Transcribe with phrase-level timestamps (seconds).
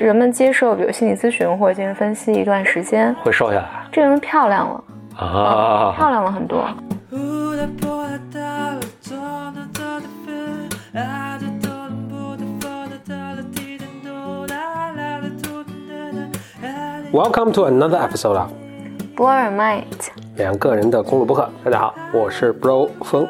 [0.00, 3.68] 人们接受比如心理咨询或者精神分析一段时间，会瘦下来？
[3.92, 4.82] 这个人漂亮了，
[5.14, 6.66] 啊，漂亮了很多。
[17.12, 18.50] Welcome to another episode of
[19.14, 19.84] Blow your mind，
[20.36, 21.50] 两个人的公路博客。
[21.62, 23.28] 大家好，我是 Bro 风，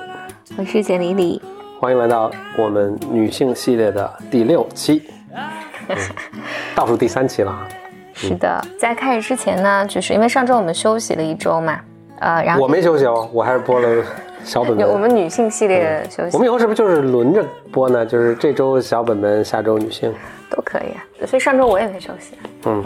[0.56, 1.42] 我是简丽丽。
[1.80, 5.02] 欢迎来到我们女性系列的第六期，
[5.34, 5.42] 嗯
[6.74, 7.69] 倒数第三期了啊。
[8.12, 11.80] 是的，在开始之前呢，就是因为上周我们休息了一周嘛，
[12.19, 14.05] 呃，然后我没休息哦，我还是播了
[14.45, 14.87] 小本本。
[14.87, 18.05] 我们女性系列休息我们以后是不是就是轮着播呢？
[18.05, 20.12] 就是这周小本本，下周女性。
[20.50, 21.27] 都可以啊。
[21.27, 22.34] 所以上周我也没休息，
[22.67, 22.84] 嗯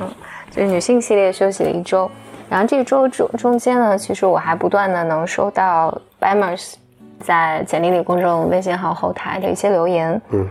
[0.51, 2.09] 就是女性系列休息了一周，
[2.49, 6.75] 然后这周中中间呢，其实我还不断的能收到 Bimers
[7.21, 10.47] 在简历里公众微信号后台的一些留言，嗯，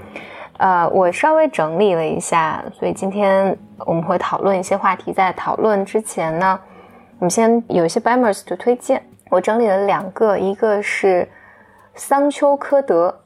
[0.58, 5.12] 呃，我稍微整理了一下，所以今天我们会讨论一些话题。
[5.12, 6.60] 在讨论之前呢，
[7.20, 11.28] 我们先有一些 Bimers 的推荐，我整理了两个，一个是
[11.96, 13.20] 桑丘科德，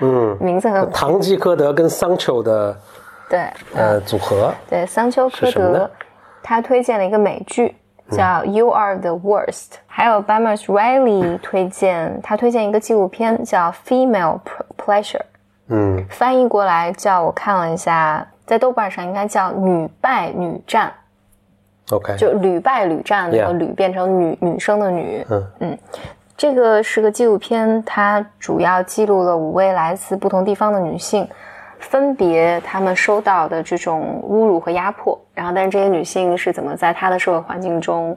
[0.00, 2.76] 嗯， 名字很堂吉诃德跟桑丘的
[3.28, 5.90] 对，呃组合，对，桑丘科德，
[6.42, 7.76] 他推荐了一个美剧
[8.10, 9.48] 叫《You Are the Worst》，
[9.86, 14.40] 还有 Bamers Riley 推荐，他推荐一个纪录片叫《Female
[14.76, 15.18] Pleasure》，
[15.70, 20.92] 嗯翻译过来叫我看了一下，在豆瓣上应该叫“女败女战
[21.90, 25.24] ，OK，”，就屡败屡战，那屡变成女女生的女。
[25.60, 25.78] 嗯
[26.36, 31.28] 这个是个纪录片，它主要记录了五位来自不同地方的女性，
[31.78, 38.16] 分别她们收到的这种侮辱和压迫，然后但是这些女性是怎么在她的社会环境中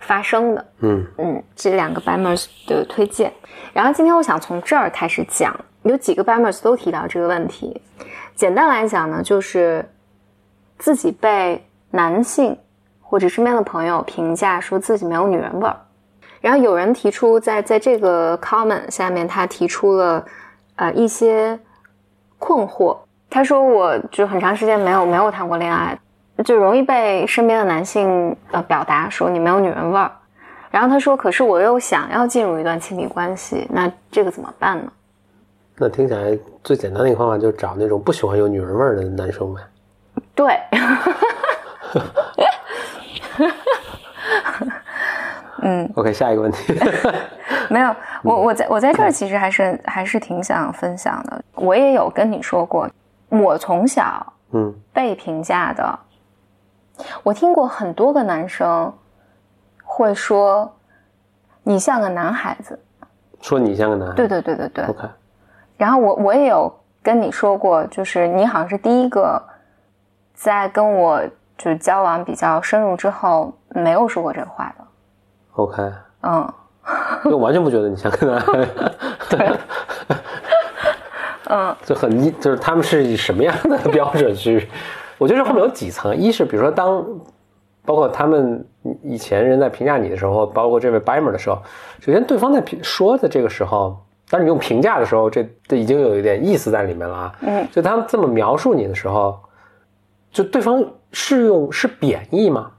[0.00, 0.64] 发生的。
[0.80, 3.32] 嗯嗯，这两个 Bamers 的推荐。
[3.72, 7.80] 然后今天我想从这儿开始讲，有几个 Bamers 都提到这个问题。
[8.34, 9.88] 简单来讲呢，就是
[10.78, 12.56] 自己被男性
[13.00, 15.76] 或者身边的朋友评价说自己没有女人味儿。
[16.40, 20.24] 然后有人提出在在这个 comment 下面，他提出了
[20.76, 21.58] 呃一些
[22.38, 22.96] 困惑。
[23.28, 25.98] 他说我就很长时间没有没有谈过恋爱，
[26.44, 30.10] 就容易被身边的男性呃表达说你没有女人味儿。
[30.70, 34.90] 然后他说，可是我又想要进入一段亲密关系，那这个怎么办呢？
[35.82, 39.62] 那听起来最简单的一个方法就是找那种不喜欢有女人味儿的男生呗。
[40.34, 40.60] 对，
[45.62, 46.78] 嗯，OK，下一个问题。
[47.70, 51.42] 没有，我我在我在这儿其实还是还是挺想分享的。
[51.54, 52.86] 我也有跟你说过，
[53.30, 55.98] 我从小嗯被评价的，
[57.22, 58.92] 我听过很多个男生
[59.82, 60.70] 会说
[61.62, 62.78] 你像个男孩子，
[63.40, 64.16] 说你像个男孩子。
[64.16, 64.84] 对对对对对。
[64.84, 65.08] OK，
[65.80, 66.70] 然后我我也有
[67.02, 69.42] 跟你说过，就是你好像是第一个
[70.34, 71.22] 在跟我
[71.56, 74.84] 就是交往比较深入之后没有说过这个话的
[75.54, 75.90] ，OK，
[76.20, 76.52] 嗯
[77.24, 78.68] 因为我完全不觉得你像个男孩。
[81.52, 84.68] 嗯就很一，就是他们是以什么样的标准去？
[85.16, 87.02] 我觉得这后面有几层，一是比如说当，
[87.86, 88.64] 包括他们
[89.02, 91.56] 以前人在评价你的时候，包括这位 Bimer 的时候，
[92.00, 93.96] 首先对方在评说的这个时候，
[94.30, 97.34] 当你用评价的时候，这这已经有一点意思在里面了啊。
[97.42, 99.38] 嗯，就他们这么描述你的时候，
[100.30, 100.82] 就对方
[101.12, 102.70] 是用是贬义吗？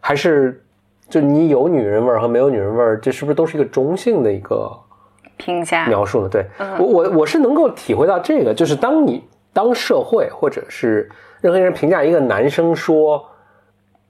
[0.00, 0.62] 还是
[1.08, 4.70] 就你有女人味儿和没有女人味儿，这是不是都是一个中性的一个？
[5.38, 11.08] 评价，描述的，对、嗯我我我是能够体会到这个，就是当你当社会或者是
[11.40, 13.24] 任何人评价一个男生说，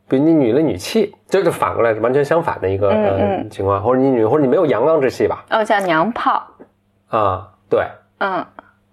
[0.09, 3.51] 比如你女了女气，这就反过来是完全相反的一个、嗯呃嗯。
[3.51, 6.43] 情况，或者你女或者你没有阳刚之气吧，哦叫娘炮，
[7.09, 7.87] 啊，对，
[8.19, 8.45] 嗯，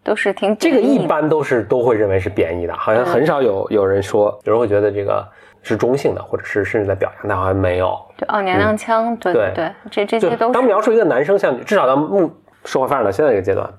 [0.04, 3.06] 都是挺这个一般都是都会认为是贬义的，好像嗯。
[3.06, 5.26] 很少有有人说，有人会觉得这个
[5.62, 9.66] 是中性的，或者是甚至在表扬，但好像没有，对哦娘娘腔，对对对。
[9.66, 12.30] 对，这这些都是当描述一个男生像女，至少到目
[12.66, 13.70] 社会发展到现在这个阶段，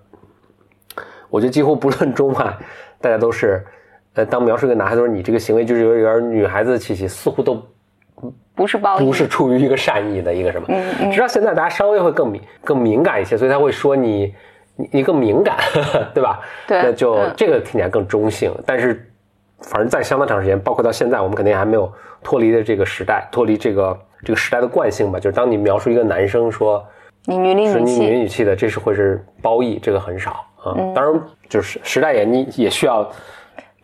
[1.28, 2.56] 我觉得几乎不论中外，
[3.00, 3.64] 大家都是，
[4.16, 7.62] 呃，当描述一个男孩子说你这个行为就是有点女孩子的气息，似乎都
[8.54, 10.66] 不是褒义，不是出于一个善意的一个什么。
[10.70, 14.34] 嗯嗯直到现在大家稍微会更敏更敏感一些，所以他会说你
[14.74, 15.56] 你你更敏感，
[16.14, 16.40] 对吧？
[16.66, 19.06] 对那就嗯这个听起来更中性，但是
[19.60, 21.92] 反正在相当长时间，包括到现在，我们肯定还没有
[22.22, 25.20] 脱离的这个时代，脱离这个这个时代的惯性吧。
[25.20, 26.82] 就是当你描述一个男生说
[27.26, 30.30] 你女里女是你女气，语气的，这是会是褒义，这个很少
[30.62, 30.72] 啊。
[30.78, 33.06] 嗯当然，就是时代也你也需要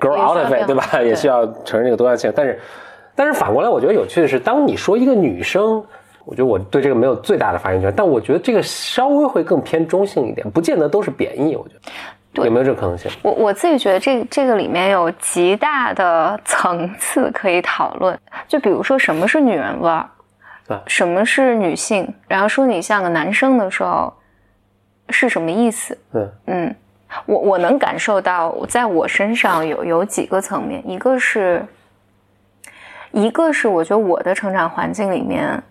[0.08, 0.84] 要 out of it，对吧？
[0.92, 2.32] 对也需要承认这个多样性。
[2.34, 2.60] 但是，
[3.14, 5.84] 但是反过来，我觉得有趣的是，当你说一个女生
[6.24, 11.56] 我觉得我对这个没有最大的发言权，但我觉得这个稍微会更偏中性一点，不见得都是贬义。
[11.56, 11.74] 我觉
[12.34, 13.10] 得，有没有这个可能性？
[13.22, 20.08] 我我自己觉得这这个里面有极大的层次可以讨论，就比如说什么是女人味儿
[20.66, 24.12] 对，什么是女性，然后说你像个男生的时候
[25.08, 25.98] 是什么意思？
[26.12, 26.76] 嗯嗯，
[27.26, 31.66] 我我能感受到，在我身上有有几个层面，一个是，
[33.10, 35.62] 一个是我觉得我的成长环境里面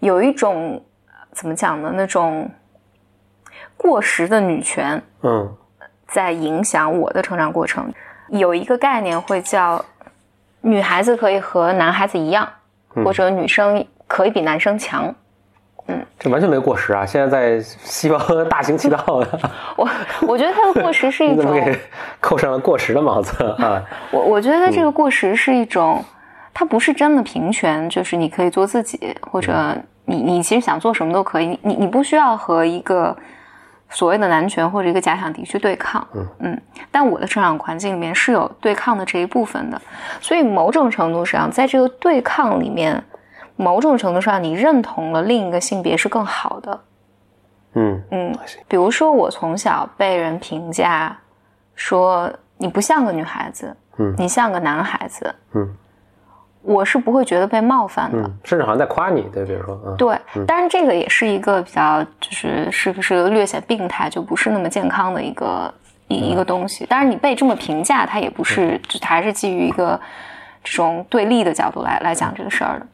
[0.00, 0.82] 有一种
[1.32, 2.50] 怎么讲呢，那种
[3.76, 5.56] 过时的女权嗯
[6.06, 7.92] 在影响我的成长过程。
[8.28, 9.84] 有一个概念会叫
[10.60, 12.48] 女孩子可以和男孩子一样，
[13.04, 15.14] 或者女生可以比男生强。
[16.18, 17.04] 这完全没过时啊！
[17.04, 19.40] 现在在西方大行其道的，
[19.76, 19.88] 我
[20.22, 21.64] 我觉得它的过时是一 你怎么种。
[21.64, 21.78] 给
[22.20, 23.82] 扣上了过时的帽子啊？
[24.10, 26.02] 我我觉得这个过时是一种，
[26.54, 33.14] 它不是真的平权，就是你可以做自己，或者你你其实想做什么都可以，你你不需要和一个
[33.90, 36.04] 所谓的男权或者一个假想敌去对抗。
[36.40, 36.58] 嗯
[36.90, 39.80] 但我的成长环境里面是有对抗的这一部分的，
[40.18, 43.04] 所以某种程度上，在这个对抗里面，
[43.56, 46.80] 某种程度上你认同了另一个性别是更好的。
[47.74, 48.38] 嗯嗯，
[48.68, 51.16] 比如说我从小被人评价
[51.74, 55.76] 说你不像个女孩子，嗯你像个男孩子，嗯
[56.62, 58.18] 我是不会觉得被冒犯的。
[58.18, 65.72] 嗯，甚至好像在夸你，对，比如说，嗯，对，但是这个也是一个比较，就是是不是略显病态，就不是那么健康的一个
[66.08, 66.84] 一一个东西。
[66.86, 70.00] 当然你被这么评价，它也不是，就它还是基于一个
[70.64, 72.86] 这种对立的角度来来讲这个事儿的。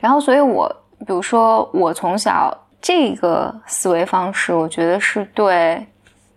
[0.00, 0.68] 然后，所以我
[1.00, 5.86] 比如说我从小这个思维方式，我觉得是对。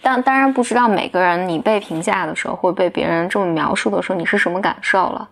[0.01, 5.27] 当当然不知道每个人你被评价的时候，或被别人这么描述的时候，你是什么感受了？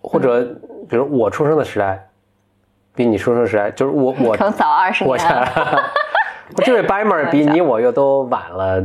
[0.00, 0.44] 或者
[0.88, 2.08] 比如我出生的时代，
[2.94, 5.82] 比你出生的时代，就是我我 可能早二十我年了。
[6.56, 8.80] 我这位 Bimer 比你我又都晚了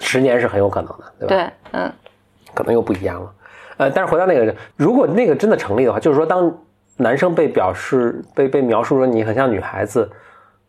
[0.00, 1.34] 十年是很有可能的，对吧？
[1.34, 1.92] 对，嗯，
[2.52, 3.32] 可能又不一样了。
[3.76, 6.52] 呃，但是回到那个，如果那个真的成立的话，就是说，当
[6.96, 10.08] 男生被表示被被描述说你很像女孩子，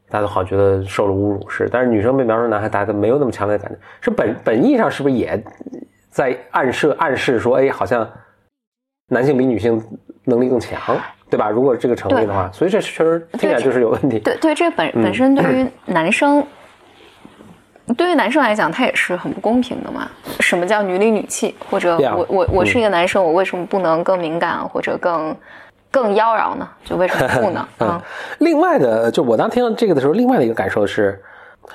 [0.10, 3.78] 大家都好像觉得受了侮辱是，但是女生被描述男孩，大家都没有那么强烈的感觉。
[4.02, 5.42] 是本本意上是不是也
[6.10, 8.10] 在暗示暗示说，哎，好像
[9.10, 9.82] 男性比女性
[10.24, 10.98] 能力更强，
[11.30, 11.50] 对吧？
[11.50, 14.18] 如果这个成立的话，所以这确实听起来就是有问题。
[14.20, 16.44] 对对，这本嗯本身对于男生，
[17.96, 20.10] 对于男生来讲，他也是很不公平的嘛。
[20.40, 21.54] 什么叫女里女气？
[21.70, 25.36] 或者我我我是一个男生，我为什么不能更敏感或者更
[25.96, 26.68] 更妖娆呢？
[26.84, 27.66] 就为什么不呢？
[27.80, 28.02] 嗯，
[28.40, 31.24] 另外的，就我当听到这个的时候，另外的一个感受是，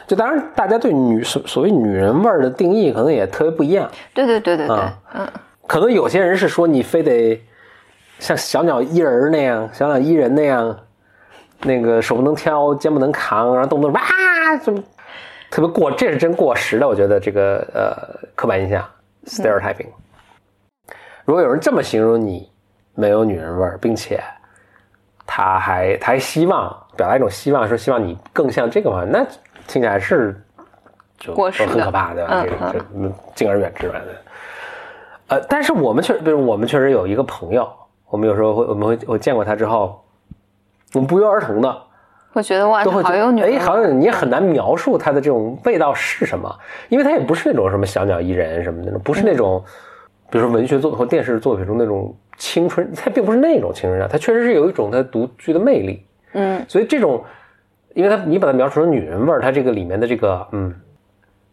[0.06, 3.90] 就当然大家对女所所谓女人味儿的定义可能也特别不一样。
[4.12, 5.26] 对对对对对啊，嗯，
[5.66, 7.40] 可能有些人是说你非得
[8.18, 10.78] 像小鸟依人那样，小鸟依人那样，
[11.62, 14.02] 那个手不能挑，肩不能扛，然后动不动哇，
[14.62, 14.82] 这么
[15.50, 16.86] 特别过，这是真过时的。
[16.86, 18.84] 我觉得这个呃刻板印象
[19.24, 19.88] stereotyping。
[21.24, 22.49] 如果有人这么形容你
[23.00, 24.22] 没有女人味儿，并且
[25.26, 29.24] 他还他还希望表达一种希望，说希望你更像这个嘛，那
[29.66, 30.38] 听起来是
[31.18, 32.44] 就很可怕，对吧？
[32.44, 34.00] 嗯这个敬而远之吧。
[35.28, 37.68] 呃，但是我们确，比如我们确实有一个朋友，
[38.08, 40.04] 我们有时候会，我们会我见过他之后，
[40.92, 41.82] 我们不约而同的
[42.32, 46.52] 我觉得哇，好有女人哎，好像你也很难描述他的这种味道是什么，
[46.88, 49.64] 因为他也不是那种什么小鸟依人什么的不是那种，
[50.30, 57.22] 比如说文学作或电视作品中那种青春，它并不是那种青春啊，它确实是有一种它独具的魅力，嗯所以这种，
[57.94, 60.74] 因为它你把它描述成女人味儿，它这个里面的这个嗯，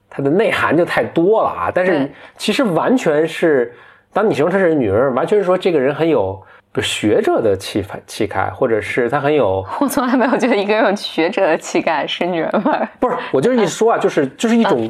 [0.10, 1.72] 它的内涵就太多了啊。
[1.74, 3.74] 但是其实完全是，
[4.14, 6.42] 当你形容她是女人完全是说这个人很有
[6.80, 12.88] 学者的气派气概，或者是他很有 我从来没有觉得一个人有学者的气概是女人味儿。
[13.00, 14.88] 不是，我就是一说啊，就是就是一种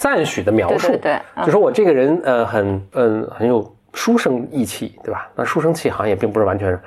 [0.00, 5.28] 赞许的描述，对对对嗯就说我这个人呃很嗯很有书生意气，对吧？
[5.36, 6.78] 那书生气好像也并不是完全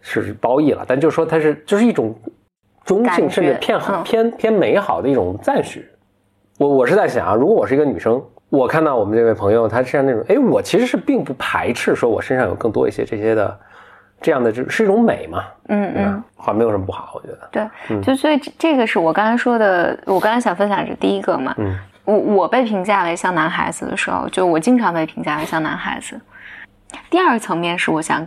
[0.00, 2.18] 是褒义了，但就是说它是就是一种
[2.86, 5.86] 中性甚至偏好、嗯偏偏美好的一种赞许。
[6.56, 13.58] 我我是在想啊，如果我是一个女生，我看到我们这位朋友他身上那种，哎，我其实是并不排斥说我身上有更多一些这些的
[14.22, 16.22] 这样的，就是一种美嘛，嗯嗯。？
[16.40, 17.38] 好像没有什么不好，我觉得。
[17.50, 21.52] 对，就所以这这个是我刚才说的，我刚才想分享是第一个嘛。
[21.58, 21.76] 嗯，
[22.08, 26.18] 我我被评价为像男孩子的时候，就我经常被评价为像男孩子。
[27.10, 28.26] 第二个层面是我想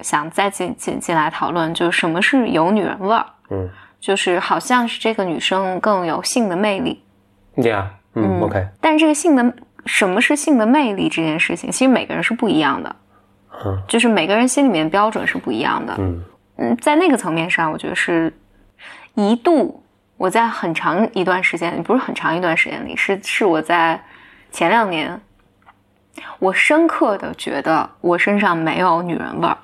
[0.00, 3.66] 想再进进进来讨论，就是什么是有女人味儿，嗯
[3.98, 7.02] 就是好像是这个女生更有性的魅力。
[7.56, 9.54] ，Yeah，嗯 o k 但是这个性的
[9.86, 12.94] 什么是性的魅力这件事情，其实每个人是不一样的，
[13.64, 15.94] 嗯就是每个人心里面标准是不一样的。
[15.98, 16.22] 嗯
[16.58, 18.30] 嗯，在那个层面上，我觉得是
[19.14, 19.82] 一度
[20.18, 23.98] 我在很长一段时间，不是很长一段时间里，是是我在
[24.50, 25.18] 前两年，
[26.40, 29.56] 我深刻的觉得我身上没有女人味儿。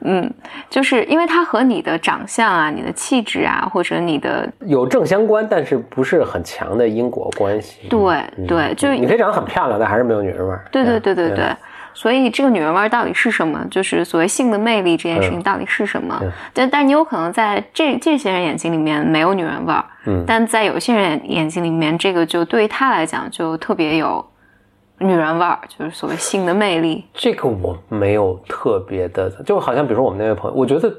[0.00, 0.32] 嗯，
[0.68, 7.88] 就是因为它和你的长相啊、你的气质啊，或者你的有正相关，但是不是很强的因果关系。
[7.88, 10.64] 对对，就是你可以长得很漂亮，但还是没有女人味儿。
[10.70, 11.56] 对对对对对，
[11.92, 13.64] 所以这个女人味到底是什么？
[13.70, 16.20] 就是所谓性的魅力这件事情到底是什么？
[16.52, 24.24] 但但你有可能在这这些人眼睛里面没有女人味儿，嗯，但在有些人眼睛里面，这个就对于他来讲就特别有。
[25.02, 30.92] 女人味儿就是所谓性的魅力，这个我没有特别的，就好像比如说我们那位朋友，我觉得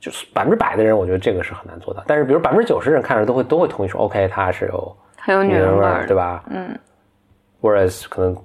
[0.00, 2.02] 就是百分之百的人，我觉得这个是很难做到。
[2.04, 6.42] 但是比如百分之九十人看着都会都会同意说，OK，他是有很有女人味儿，对吧？
[6.50, 6.76] 嗯。
[7.60, 8.36] Whereas 可能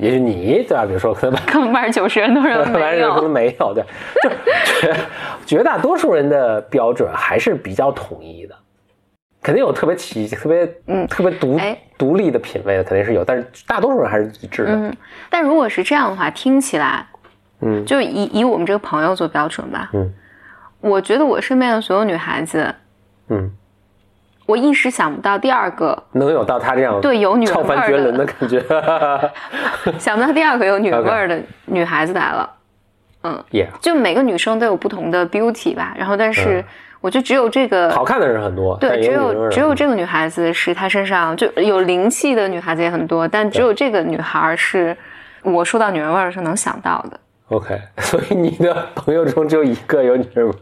[0.00, 0.84] 也许你对吧？
[0.86, 3.84] 比如说可能可能百分之九十人都认为没有，可能没有，对，
[4.22, 4.30] 就
[4.80, 4.96] 绝
[5.44, 8.54] 绝大多数人的标准还是比较统一的。
[9.42, 11.60] 肯定有特别奇、特别嗯、特别独
[11.98, 14.72] 独立的品味的，肯定是有，但是大多数人还是一致的。
[14.72, 14.96] 嗯，
[15.28, 17.06] 但如果是这样的话，听起来，
[17.60, 19.90] 嗯，就以以我们这个朋友做标准吧。
[19.92, 20.10] 嗯，
[20.80, 22.74] 我觉得我身边的所有女孩子，
[23.28, 23.52] 嗯，
[24.46, 28.62] 我一时想不到第二个能有到她这样对有女人味儿的感觉，
[29.98, 32.50] 想不到第二个有女人味儿的女孩子来了。
[33.22, 36.64] 嗯，也就每个女生都有不同的 beauty 吧，然后但是。
[37.00, 44.96] 我觉得只有这个好看的人很多，对，只有只有这个女孩子是她身上就有灵气的女孩子也很多，但只有这个女孩是
[45.42, 47.20] 我说到女人味儿是能想到的。
[47.50, 50.56] OK，所以你的朋友中只有一个有女人味儿。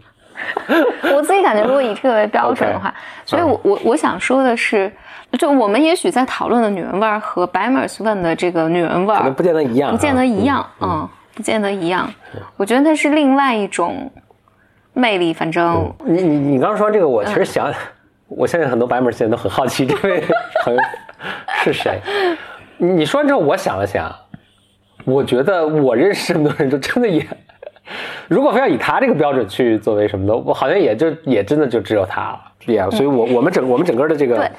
[1.15, 2.93] 我自己感觉，如果以这个为标准的话，
[3.25, 4.91] 所以我我我想说的是，
[5.39, 12.12] 就我们也许在讨论的女人味儿和白美斯问的这个女人味儿，可能不见得一样，不见得一样，嗯，不见得一样。
[12.57, 14.11] 我觉得它是另外一种。
[14.95, 17.73] 魅力，反正你你你刚刚说这个，我其实想，
[18.29, 20.23] 我相信很多白门现在都很好奇这位
[20.62, 20.81] 朋友
[21.65, 21.99] 是谁。
[22.77, 24.15] 你说完之后，我想了想，
[25.07, 27.27] 我觉得我认识这么多人，就真的也，
[28.29, 32.41] 如果非要以他这个标准去作为什么的，我好像也就也真的就只有他了。
[32.65, 34.51] 对呀，所以我我们整我们整个的这个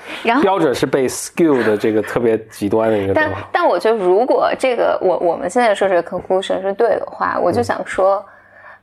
[0.41, 3.13] 标准是被 skill 的这个特别极端的一个。
[3.13, 8.23] 但但我觉得，如果这个我我们现在说这个 conclusion 是对的话，我就想说。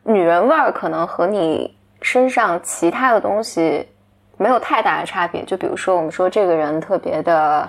[0.03, 3.87] 女人味儿可能和你身上其他的东西
[4.39, 7.69] 没有太大的差别，就比如说我们说这个人特别的，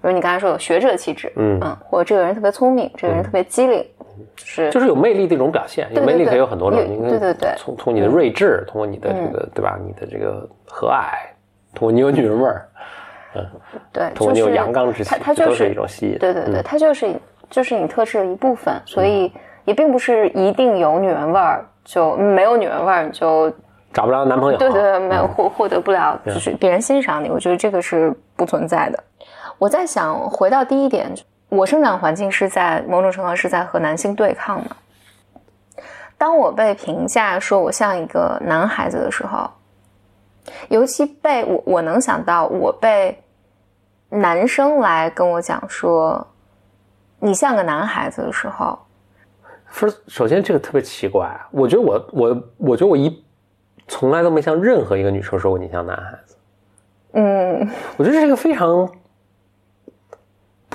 [0.00, 3.84] 比如你刚才说有学者气质，嗯嗯，或者这个人特别聪明，这个人特别机灵，
[4.36, 5.88] 是就是有魅力的一种表现。
[5.94, 6.78] 有魅力可以有很多种，
[7.08, 11.12] 对对对，从从你的睿智，通过你的这个对吧，你的这个和蔼，
[11.74, 12.68] 通过你有女人味儿，
[13.34, 13.46] 嗯，
[13.92, 16.18] 对，通过你有阳刚之气，它它就是一种吸引。
[16.18, 17.14] 对对对，它就是
[17.50, 19.32] 就是你特质的一部分，所以
[19.64, 21.64] 也并不是一定有女人味儿。
[21.84, 23.52] 就没有女人味儿，就
[23.92, 24.56] 找不着男朋友。
[24.56, 27.28] 对对，没有获获得不了，就是别人欣赏你。
[27.28, 29.02] 我觉得这个是不存在的。
[29.58, 31.12] 我在想，回到第一点，
[31.54, 34.70] 我生长环境是在某种程度上是在和男性对抗的。
[36.16, 39.50] 当我被评价说我像一个男孩子的时候，
[40.70, 43.22] 尤其被我我能想到我被
[44.08, 46.26] 男生来跟我讲说
[47.18, 48.78] 你像个男孩子的时候。
[49.74, 51.38] 不是，首先这个特别奇怪。
[51.50, 53.22] 我觉得我我我觉得我一
[53.88, 56.36] 从来都没向任何一个女生说过你像男孩子。
[57.12, 57.68] 嗯，
[57.98, 59.01] 我觉得这是一个非常不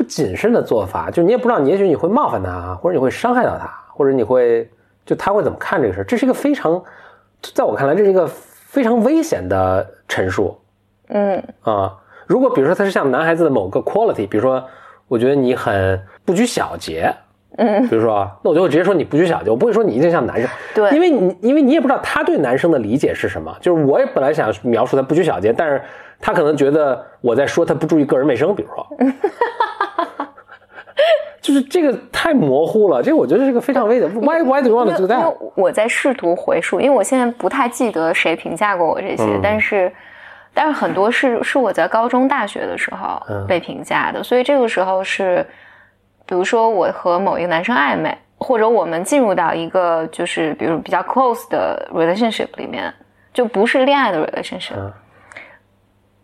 [0.08, 1.12] 谨慎的做法。
[1.12, 4.70] 就你也不知道，你也许你会冒犯他，或者你会伤害到他，或者你会
[5.06, 6.82] 就他会怎么看这个事这是一个非常，
[7.54, 10.58] 在我看来，这是一个非常危险的陈述。
[11.10, 11.96] 嗯啊，
[12.26, 14.64] 如果比如说他是像男孩子的某个 quality，比如说
[15.08, 17.14] 我觉得你很不拘小节。
[17.60, 25.82] 嗯，比如说，那我就会直接说你不拘小节，我不会说你一定像男生，对，因为你因为你也不知道他对男生的理解是什么，就是我也本来想描述他不拘小节，但是
[26.20, 28.86] 他可能觉得我在说他不注意个人卫生，比如说，
[31.42, 34.10] 就是这个太模糊了，这个我觉得是个非常危险。
[34.22, 35.36] Why why do you want to do that？
[35.56, 39.92] 我在试图回溯，因为我现在不太记得谁评价过我这些，但是
[40.54, 45.46] 但是很多是是我在高中大学的时候被评价的，所以这个时候是。
[46.30, 52.94] 比如说，我和某一个男生暧昧，或者我们进入到一个就是比如比较 close 的 relationship 里面，
[53.34, 54.92] 就不是恋爱的 relationship。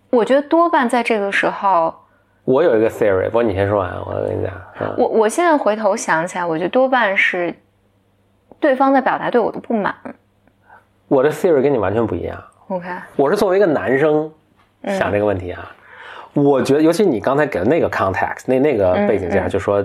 [0.10, 1.96] 我觉得多半在这个时候，
[2.46, 4.54] 我有一个 theory，不过你先说完，我跟你讲。
[4.98, 7.54] 我我现在回头想起来，我觉得多半是
[8.60, 9.96] 对方在表达对我的不满。
[11.08, 12.44] 我的 theory 跟你完全不一样。
[12.68, 14.30] OK，我是作为一个男生
[14.88, 15.72] 想这个问题啊。
[16.34, 19.82] 我觉得，尤其你刚才给的那个 context，那那个背景下，就说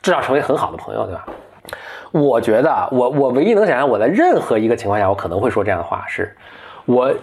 [0.00, 1.26] 至少成为很好的朋友，对吧？
[2.10, 6.34] 我觉得啊我我唯一能想象我在任何一个情况下我可能会说这样的话是，
[6.84, 7.14] 我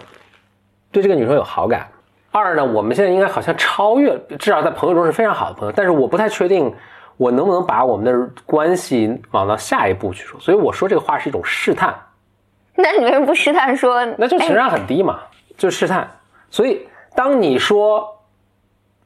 [0.90, 1.86] 对这个女生有好感。
[2.32, 6.72] 二呢，我们现在应该好像超越，至少在朋友中是非常好的朋友，但是我不太确定
[7.16, 11.94] 我能不能把我们的关系往到下一步去说，所以我说这个话是一种试探。
[12.76, 14.06] 那你为什么不试探说？
[14.16, 15.20] 那就情哎商很低嘛，
[15.56, 16.08] 就试探。
[16.50, 18.22] 所以当你说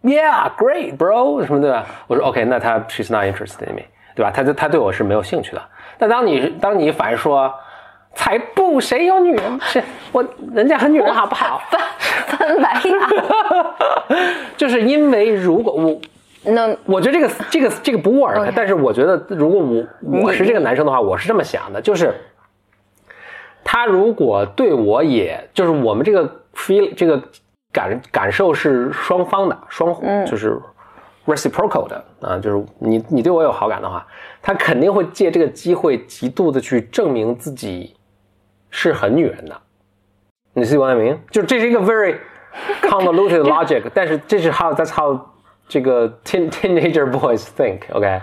[0.03, 1.87] “Yeah, great, bro” 什么对吧？
[2.07, 3.83] 我说 OK，那他 she's not interested in me，
[4.15, 4.31] 对吧？
[4.31, 5.63] 他他对我是没有兴趣的。
[5.99, 7.53] 但当你当你反说
[8.15, 9.61] “才不，谁有女人？
[9.61, 11.61] 是我人家很女人好不好
[12.27, 12.95] 翻白眼。？”
[14.57, 16.01] 就是因为如果我
[16.45, 19.85] 那我觉得这个这个这个不 work，、OK 但是我觉得如果我
[20.23, 22.15] 我是这个男生的话，我是这么想的，就是
[23.65, 27.23] 他如果对我也就是我们这个 feel 这个
[27.73, 30.61] 感感受是双方的，双嗯就是
[31.27, 34.07] reciprocal 的啊，就是你你对我有好感的话，
[34.43, 37.94] 他肯定会借这个机会极度的去证明自己
[38.77, 39.57] 是很女人的。
[40.53, 41.17] 你 see what I mean？
[41.31, 42.17] 就这是一个 very
[42.83, 45.19] convoluted logic，但是这是 how that's how
[45.69, 48.21] 这个 teen teenager boys think，OK？、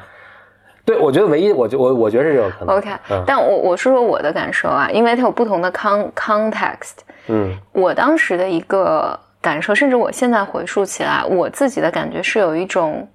[0.84, 2.75] 对，我觉得唯一，我觉我我觉得是这种可能。
[2.75, 6.98] OK，、嗯但我我说说我的感受啊，因为它有不同的 con context。
[7.27, 13.08] 嗯我当时的一个感受，甚至我现在回溯起来，我自己的感觉是有一种，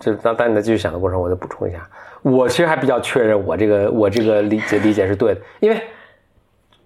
[0.00, 1.86] 就当当你在继续想的过程，我再补充一下，
[2.22, 5.80] 我其实还比较确认我这个我这个理解理解是对的，因为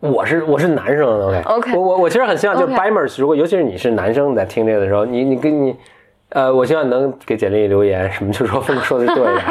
[0.01, 1.43] 我是我是男生，OK。
[1.47, 5.77] OK 我我我其实很希望就是 Bimers，如果尤其是你是男生在听这个的时候，你你跟你
[6.31, 9.43] 呃，我希望你能给简历留言什么，就说说的是对 的，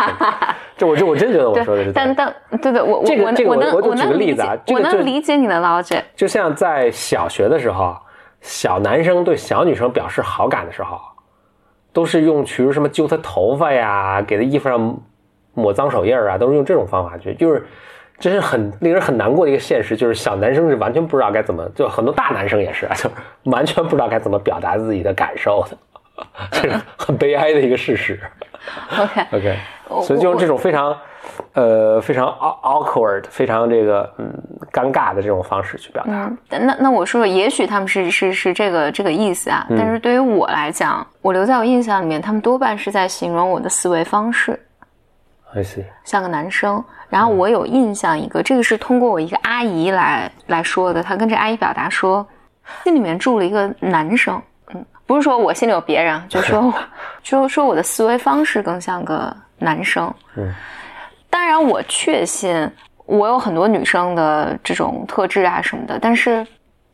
[0.77, 1.93] 这我就我真觉得我说的是对。
[1.93, 2.35] 但的。
[2.51, 6.01] 但对对，我我这个我我能这个我我就举个例子啊我这个就能理解你的 logic。
[6.15, 7.95] 就像在小学的时候，
[8.39, 10.97] 小男生对小女生表示好感的时候，
[11.91, 14.97] 都是用比如什么揪她头发呀，给她衣服上
[15.55, 17.65] 抹脏手印儿啊，都是用这种方法去，就是
[18.19, 23.09] 这是很令人很难过的一个现实，就是小男生是完全不知道该怎么，就很多大男生也是啊，就
[23.51, 25.77] 完全不知道该怎么表达自己的感受的，
[26.51, 28.19] 这是很悲哀的一个事实。
[28.99, 29.57] OK，OK，
[30.03, 30.97] 所以就用这种非常
[31.53, 34.33] 呃非常 aw- awkward、非常这个嗯
[34.73, 36.11] 尴尬的这种方式去表达。
[36.11, 44.59] 嗯，那那我说，也许他们是是是这个这个意思啊，嗯但是对于我来讲，我留在我印象里面，他们多半是在形容我的思维方式，
[45.53, 45.85] I see。
[46.03, 46.83] 像个男生。
[47.09, 52.27] 然后我有印象一个，这个是通过我一个阿姨来来说的，她跟这阿姨表达说，
[52.83, 54.41] 心里面住了一个男生，
[54.73, 56.73] 嗯，不是说我心里有别人啊，就说
[57.23, 60.13] 就说我的思维方式更像个男生。
[60.35, 60.53] 嗯，
[61.29, 62.69] 当然我确信
[63.05, 66.45] 我有很多女生的这种特质啊什么的，但是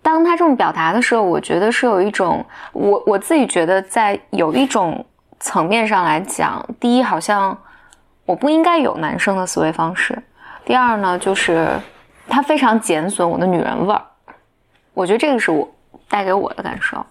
[0.04, 5.04] 当他这么表达的时候，我觉得是有一种我我自己觉得在有一种
[5.40, 7.58] 层面上来讲，第一好像
[8.26, 10.18] 我不应该有男生的思维方式，
[10.66, 11.70] 第二呢就是
[12.28, 14.02] 他非常减损我的女人味儿，
[14.94, 15.70] 我觉得这个是我
[16.10, 17.06] 带给我的感受。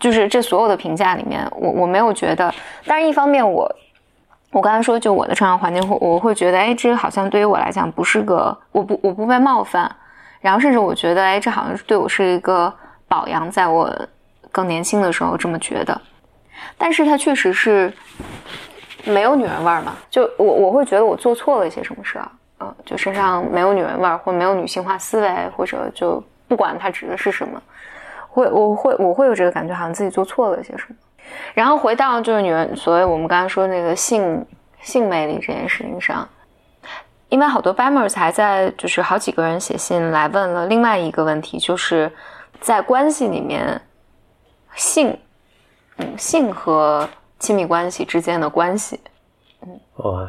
[0.00, 2.54] 就是这所有的评价里面，我我没有觉得，
[2.86, 3.68] 但是一方面我，
[4.52, 9.92] 我刚才说就我的成长环境，我我会觉得，哎，这好像对于我来讲不是个，我不我不被冒犯，
[10.40, 12.72] 然后甚至我觉得，哎，这好像是对我是一个
[13.08, 13.92] 保养，在我
[14.52, 16.00] 更年轻的时候这么觉得，
[16.76, 17.92] 但是它确实是
[19.08, 22.28] 没有女人味儿嘛，就我我会觉得我做错了一些什么事儿，
[22.60, 27.60] 嗯、就身上没有女人味儿，或没有女性化思维，或者就不管它指的是什么，
[28.28, 30.96] 会我会我会有这个感觉，好像自己做错了一些什么。
[31.52, 34.44] 然后回到就是女人，所谓我们刚才说那个性
[34.80, 36.26] 性魅力这件事情上，
[37.28, 42.10] 因为好多 Bamers 还在就是好几个人写信来问了另外一个问题，就是
[42.60, 43.80] 在关系里面
[44.74, 45.18] 性，
[45.98, 47.06] 嗯，性和
[47.38, 49.00] 亲密关系之间的关系。
[49.62, 50.28] 嗯哇，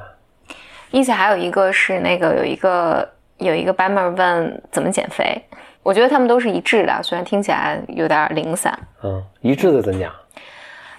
[0.92, 5.42] 一起还有一个是那个有一个有一个 Bamer 问怎么减肥，
[5.84, 8.78] 我觉得他们都是一致的，虽然听起来有点零散。
[9.04, 10.12] 嗯，一致的怎讲？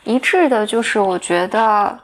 [0.05, 1.99] 一致的就是我觉得，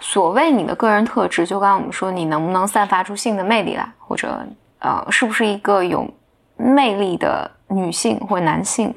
[0.00, 4.44] 所谓你的个人特质，就刚刚我们说，你能不能散发出性的魅力来，或者
[4.80, 6.08] 呃，是不是一个有
[6.56, 8.92] 魅力的女性或男性？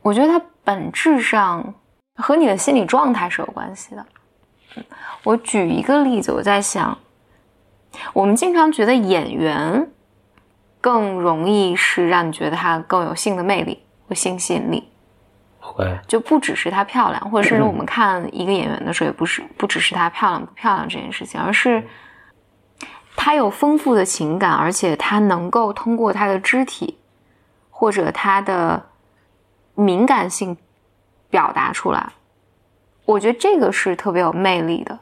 [0.00, 1.74] 我觉得它本质上
[2.16, 4.04] 和你的心理状态是有关系的。
[4.76, 4.84] 嗯
[5.22, 6.96] 我举一个例子，我在想，
[8.12, 9.90] 我们经常觉得演员
[10.80, 14.88] 更容易是让你觉得他更有性的魅力或性吸引力。
[15.60, 21.82] OK，就不只是她漂亮，或者甚至我们看一个演员的时候，也不是不只是她漂亮不漂亮这件事情，而是
[23.16, 26.96] 她有丰富的情感，而且她能够通过她的肢体
[27.68, 28.86] 或者她的
[29.74, 30.56] 敏感性
[31.30, 32.12] 表达出来。
[33.04, 34.98] 我觉得这个是特别有魅力的。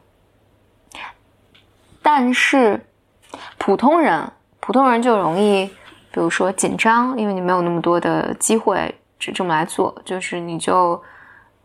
[2.02, 2.84] 但是
[3.56, 5.66] 普通人，普通人就容易，
[6.12, 11.02] 比如说紧张，因为你没有那么多的机会只这么来做，就是你就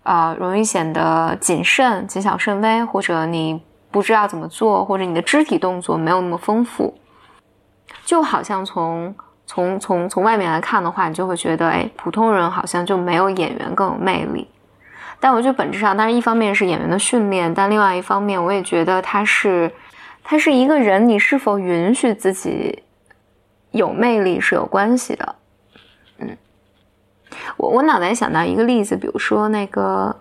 [0.03, 6.97] 啊、容易显得谨慎、谨小慎微，或者你不知道怎么做，或者你的肢体动作没有那么丰富，
[8.05, 9.13] 就好像从
[9.49, 14.47] 从从从外面来看的话，你就会觉得，哎，普通人好像就没有演员更有魅力。
[15.19, 19.71] 但我觉得本质上，当然一方面是演员的训练，但另外一方面，我也觉得他是，
[20.23, 22.83] 他是一个人，你是否允许自己
[23.71, 25.35] 有魅力是有关系的。
[26.19, 26.37] 嗯，
[27.57, 30.15] 我我脑袋想到一个例子，比如说那个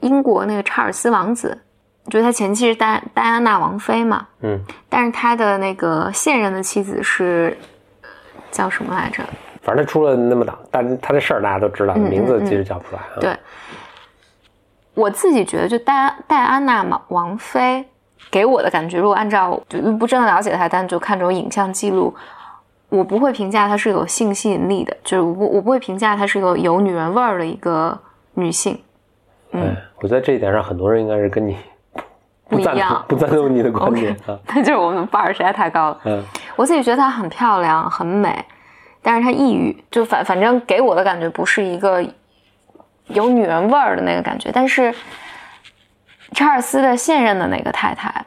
[0.00, 1.60] 英国那个查尔斯王子，
[2.08, 7.54] 就他前妻是戴戴安娜王妃嘛，嗯，但是他的那个现任的妻子是
[8.50, 9.22] 叫什么来着？
[9.62, 13.20] 反正他出了那么档，但是他的事儿大家都知道，嗯名字其实叫不出来啊。
[13.20, 13.36] 对，
[14.94, 17.84] 我自己觉得，就戴戴安娜嘛，王菲
[18.30, 22.14] 给我的感觉，如果按照就不真的了解她，但就看这种影像记录，
[22.88, 27.98] 我不会评价她是有性吸引力的，就是我不我不会评价她是个有女人味儿的一个
[28.34, 28.80] 女性。
[29.52, 31.56] 嗯哎，我在这一点上，很多人应该是跟你
[32.48, 34.38] 不一样同，不赞同你的观点啊。
[34.54, 35.98] 那就是我们 bar 实在太高了。
[36.04, 36.24] 嗯
[36.56, 38.44] 我自己觉得她很漂亮，很美，
[39.02, 42.04] 但是她抑郁，就反反正给我的感觉不是一个
[43.06, 44.50] 有女人味儿的那个感觉。
[44.52, 44.94] 但是
[46.32, 48.24] 查尔斯的现任的那个太太，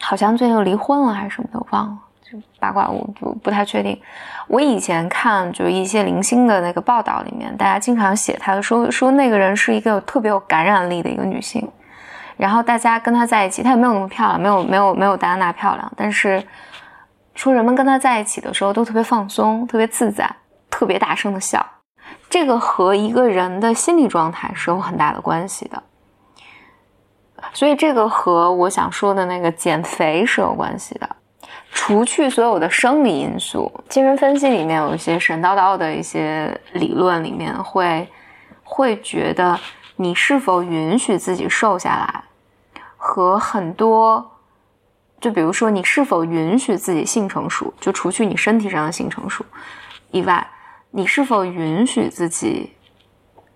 [0.00, 4.00] 好像最近又离婚了还是什么的，我忘了，就八卦我不不太确定。
[4.48, 11.70] 我以前看就一些零星的那个报道里面，大家经常写她说说那个人是一个特别有感染力的一个女性。
[12.36, 16.42] 然后大家跟她在一起，她也没有那么漂亮，没有没有没有戴安娜漂亮，但是
[17.40, 20.30] 说人们跟他在一起的时候都特别放松，特别自在，
[20.68, 21.64] 特别大声的笑，
[22.28, 25.82] 这个和一个人的心理状态是有很大的关系的。
[27.54, 31.08] 所以这个和我想说的那个减肥是有关系的。
[31.72, 38.06] 除去所有的生理因素，精神分析里面有一些神叨叨的一些理论，里面会
[38.62, 39.58] 会觉得
[39.96, 42.22] 你是否允许自己瘦下来，
[42.98, 44.30] 和很多，
[45.20, 49.44] 就比如说你是否允许自己性成熟，就除去你身体上的性成熟
[50.10, 50.44] 以外，
[50.90, 52.72] 你是否允许自己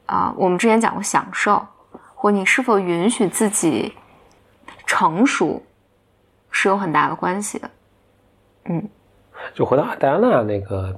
[0.06, 1.66] 啊、我们之前讲过享受，
[2.14, 3.94] 或你是否允许自己
[4.86, 5.62] 成熟，
[6.50, 7.70] 是有很大的关系的。
[8.66, 8.88] 嗯
[9.52, 10.94] 就回到戴安娜那个，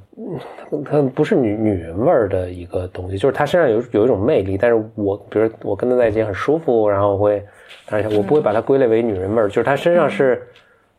[0.70, 7.44] 嗯她不是女女人味儿的一个东西，就是她身上有有一种魅力，但是我比如我跟她在一起很舒服，然后我会，
[7.90, 10.46] 而且我不会把她归类为女人味儿，就是她身上是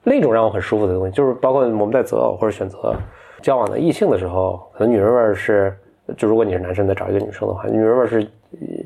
[0.04, 2.96] 那种让我很舒服的东西，就是包括我们在择偶或者选择
[3.42, 5.76] 交往的异性的时候，可能女人味儿是，
[6.16, 8.28] 就如果你是男生再找一个女生的话，女人味儿是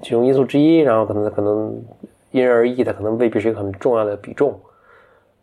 [0.01, 1.79] 其中因素之一，然后可能可能
[2.31, 4.59] 因人而异，它可能未必是一个很重要的比重。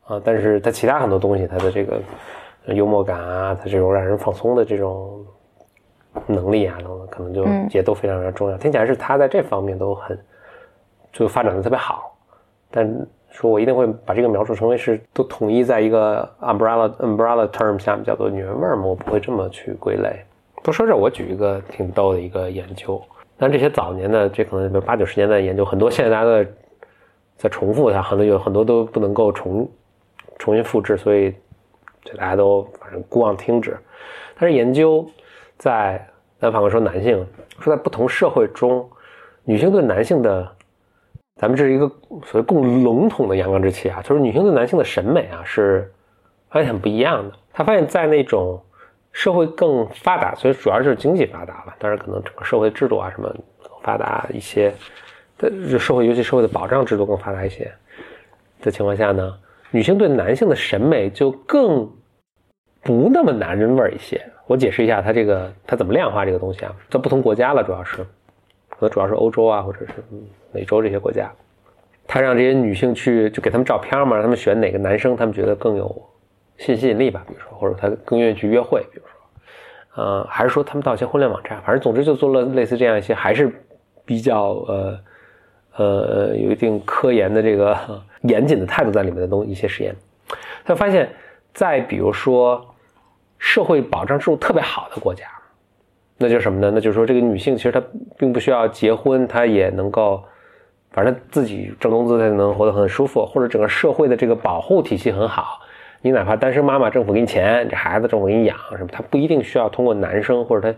[0.05, 2.01] 啊，但是它其他很多东西，它的这个呃
[2.75, 5.25] 幽默感啊，他这种让人放松的这种
[6.27, 8.57] 能力啊等等，可能就嗯也都非常非常重要。
[8.59, 10.19] 听起来是他在这方面都很
[11.13, 12.17] 就发展的特别好，
[12.71, 20.25] 但说我一定会把这个描述成为是都统一在一个 umbrella umbrella term 下面叫做女人味儿嘛，我不会这么去归类。
[20.63, 23.01] 不说这，我举一个挺逗的一个研究，
[23.39, 26.51] 但这些早年的这可能八九十年代的研究，很多现在大家都在
[27.37, 29.69] 在重复它，很多有很多都不能够重
[30.39, 31.33] 重新复制，所以
[32.05, 33.77] 这大家都反正姑妄听之。
[34.39, 35.09] 但是研究
[35.57, 36.07] 在
[36.39, 37.27] 咱反过说男性，
[37.61, 38.89] 说在不同社会中，
[39.45, 40.49] 女性对男性的，
[41.37, 41.91] 咱们这是一个
[42.25, 45.93] 所谓更笼统的阳刚之气啊，就是女性对男性的审美啊是
[46.51, 47.35] 发现很不一样的。
[47.53, 48.63] 他发现，在那种
[49.11, 53.29] 社会更发达，所以主要是经济发达了，当然可能整个社会制度啊什么
[53.61, 54.73] 更发达一些
[55.39, 57.73] 的社会，尤其社会的保障制度更发达一些
[58.61, 59.37] 的情况下呢，
[59.71, 61.91] 女性对男性的审美就更
[62.83, 64.21] 不那么男人味儿一些。
[64.47, 66.75] 我解释一下，它这个它怎么量化这个东西啊？
[66.89, 67.99] 在不同国家了，主要是
[68.71, 69.93] 可能主要是欧洲啊，或者是
[70.53, 71.31] 美洲这些国家，
[72.07, 76.03] 他让这些女性去就给他们照片嘛，让他们选哪个男生他们觉得更有
[76.57, 83.53] 性吸引力吧，比如说，或者他更愿意去约会，比如说，呃，还是说他们到一些婚恋网站，反正总之就做了类似这样一些，还是
[84.07, 84.99] 比较呃
[85.79, 87.77] 呃有一定科研的这个
[88.23, 89.95] 严谨的态度在里面的东一些实验，
[90.65, 91.09] 他发现，
[91.55, 92.75] 在比如说
[93.39, 95.25] 社会保障制度特别好的国家，
[96.17, 96.71] 那就是什么呢？
[96.75, 97.81] 那就是说这个女性其实她
[98.19, 100.21] 并不需要结婚，她也能够，
[100.91, 105.61] 反正自己挣工资，她就能活得很舒服，或者整个社会的这个保护体系很好。
[106.03, 110.77] 你哪怕单身妈妈，政府给你钱，这孩子政府给你养，什么，她不一定需要通过男生，或者她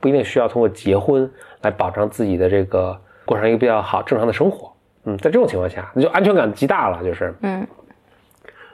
[0.00, 1.30] 不一定需要通过结婚
[1.60, 2.98] 来保障自己的这个
[3.28, 4.72] 过上一个比较好正常的生活。
[5.04, 7.66] 嗯，在这种情况下，那就安全感极大了，就是嗯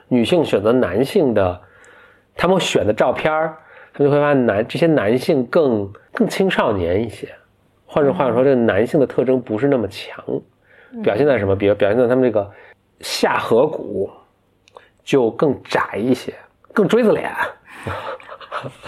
[0.07, 1.61] 女性选择男性的，
[2.35, 3.57] 他们选的照片儿，
[3.93, 7.29] 他们就会发现男这些男性更更青少年一些，
[7.85, 10.23] 换句话说，这个男性的特征不是那么强，
[11.03, 11.55] 表现在什么？
[11.55, 12.49] 比如表现在他们这个
[13.01, 14.09] 下颌骨
[15.03, 16.33] 就更窄一些，
[16.73, 17.31] 更锥子脸。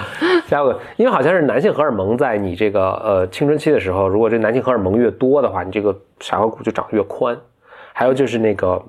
[0.47, 7.37] 下个，因为好像是男性荷尔蒙在你这个呃青春期的时候，如果这男性荷尔蒙越多的话，你这个下颌骨就长得越宽。
[7.93, 8.79] 还有就是那个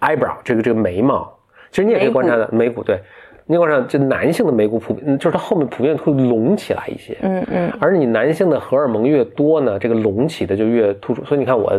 [0.00, 1.32] eyebrow，这个这个眉毛，
[1.70, 3.00] 其实你也可以观察的眉骨，对，
[3.46, 11.24] 你观察就男性的眉骨普遍就是它后面普遍会隆起来一些，嗯嗯，而你男性的荷尔蒙越多呢，这个隆起的就越突出。
[11.24, 11.70] 所以你看我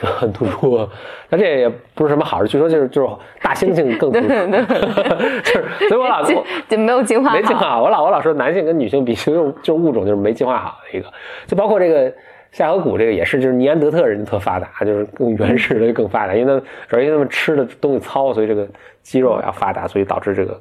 [0.00, 0.88] 很突出，
[1.28, 2.48] 那这也不是什么好事。
[2.48, 3.08] 据说就是就是
[3.42, 4.26] 大猩猩更突出，
[5.44, 7.82] 就是所以我老就就没有进化，没进化好。
[7.82, 11.08] 我老我老说男性跟女性比，就就物种就是没进化好的一个，
[11.46, 12.12] 就包括这个
[12.50, 18.66] 下颌骨这个也是，就是尼安德特人特发达，就是更原始的更发达，因为他们主要因为他们吃的东西糙，所以这个
[19.02, 20.60] 肌肉要发达，所以导致这个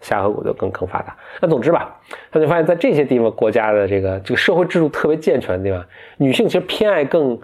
[0.00, 1.14] 下颌骨就更更发达。
[1.40, 1.94] 那总之吧，
[2.32, 5.84] 他就发现，在这些地方国家的这个这个社会制度特别健全的地方，
[6.16, 7.38] 女性其实偏爱更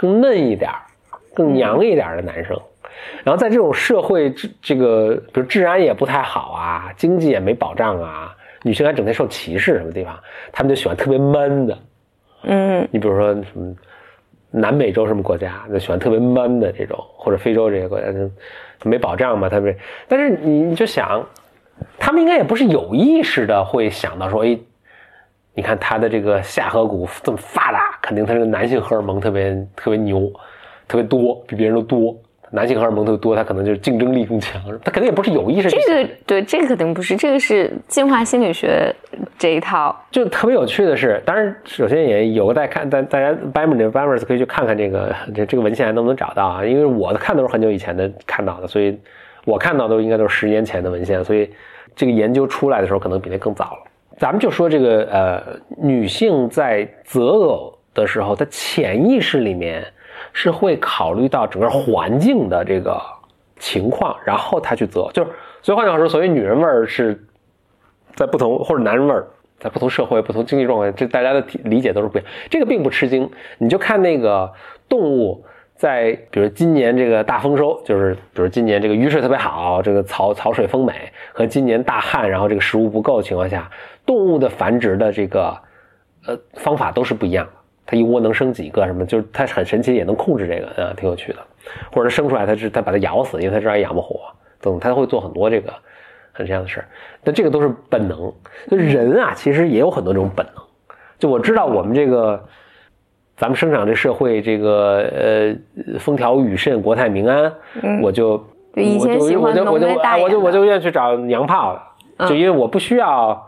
[0.00, 0.80] 更嫩一点儿、
[1.34, 2.58] 更娘一点儿的男生。
[3.22, 10.18] 然后在这种社会这这个，比如治安也不太好啊，经济也没保障啊，女性还整天受歧视什么地方，
[10.50, 11.78] 他们就喜欢特别 man 的。
[12.44, 13.74] 嗯你比如说什么
[14.50, 19.76] 南美洲什么国家，就喜欢特别 man 的这种，或者非洲这些国家就没保障嘛，他们。
[20.08, 21.22] 但是你你就想，
[21.98, 24.58] 他们应该也不是有意识的会想到说，哎，
[25.60, 30.32] 你看他的这个下颌骨这么发达，肯定他这个男性荷尔蒙特别特别牛，
[30.88, 32.16] 特别多，比别人都多。
[32.50, 35.68] 男性荷尔蒙特别多，他可能就是竞争力更强，他肯定也不是有意识。
[35.68, 38.90] 这个对这个肯定不是，这个是进化心理学
[39.36, 39.94] 这一套。
[40.10, 46.64] 就特别有趣的是，当然，首先也有个在看，大大家 Bamers 的 Bamers 可以去看看这个这这个文献还能不能找到啊？
[46.64, 48.98] 因为我看都是很久以前的看到的，所以
[49.44, 51.50] 我看到都应该都是十年前的文献，所以
[51.94, 53.89] 这个研究出来的时候可能比那更早了。
[54.20, 55.42] 咱们就说这个呃，
[55.78, 59.82] 女性在择偶的时候，她潜意识里面
[60.34, 63.00] 是会考虑到整个环境的这个
[63.58, 65.30] 情况，然后她去择，就是
[65.62, 67.18] 所以换句话说，所谓女人味儿是
[68.14, 69.26] 在不同或者男人味儿，
[69.58, 72.30] 在不同社会、不同经济状况，这大家的理解都是不一样。
[72.50, 74.52] 这个并不吃惊，你就看那个
[74.86, 75.42] 动物
[75.74, 80.92] 在，比如今年这个大丰收，就是比如今年这个雨水特别好，这个草草水丰美，
[81.32, 83.70] 和今年大旱，然后这个食物不够的情况下，
[84.10, 85.56] 动物的繁殖的这个
[86.26, 87.52] 呃方法都是不一样的。
[87.86, 91.38] 它一窝能生几个什么，就是它很神奇，也能控制这个，啊，挺有趣的。
[91.92, 94.18] 或者生出来，它是它把它咬死，因为它知道养不活，
[94.60, 95.72] 等它会做很多这个
[96.32, 96.88] 很这样的事儿。
[97.22, 98.32] 但这个都是本能，
[98.68, 100.64] 就人啊，其实也有很多这种本能。
[101.20, 102.44] 就我知道我们这个，
[103.36, 107.52] 咱们生长这社会，这个呃风调雨顺、国泰民安，
[108.02, 108.36] 我就
[108.74, 109.86] 就以前我就喜欢我就我就
[110.24, 111.80] 我就我就愿意去找娘炮
[112.18, 113.46] 的，就因为我不需要。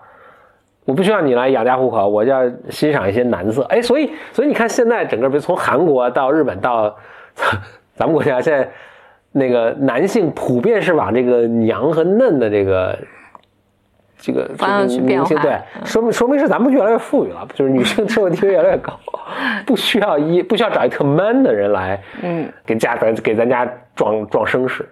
[0.85, 3.62] 我不需要你来养家糊口，我就要欣赏一些男色。
[3.64, 6.97] 哎，所以所以你看，现在整个比如从韩国到日本到
[7.95, 8.68] 咱们国家，现在
[9.31, 12.99] 那个男性普遍是往这个娘和嫩的这个
[14.18, 18.99] 这个方向去变对，说明说明是咱们越来越富裕了，就是女性社会地位越来越高，
[19.64, 24.88] 不需要一不需要找一特 man 的人来，嗯，给家咱给咱家装装声势。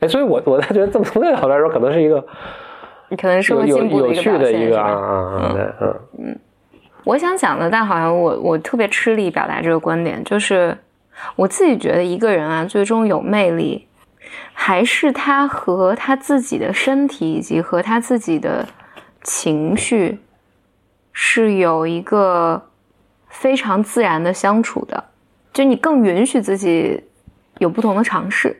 [0.00, 2.24] 哎，所以我我才觉得这么从这个角度来说，可能是一个
[3.16, 5.00] 可能社有有会进步的一个表现，的一个啊是吧？
[5.00, 6.38] 啊啊，对，嗯。
[7.04, 10.76] 我想讲的，但好像我我特别吃力表达这个观点，就是
[11.34, 13.86] 我自己觉得一个人啊，最终有魅力，
[14.52, 18.68] 还是他和他自己的身体以及和他自己的
[19.22, 20.18] 情绪
[21.12, 22.62] 是有一个
[23.28, 25.02] 非常自然的相处的，
[25.54, 27.02] 就你更允许自己
[27.58, 28.54] 有不同的尝试。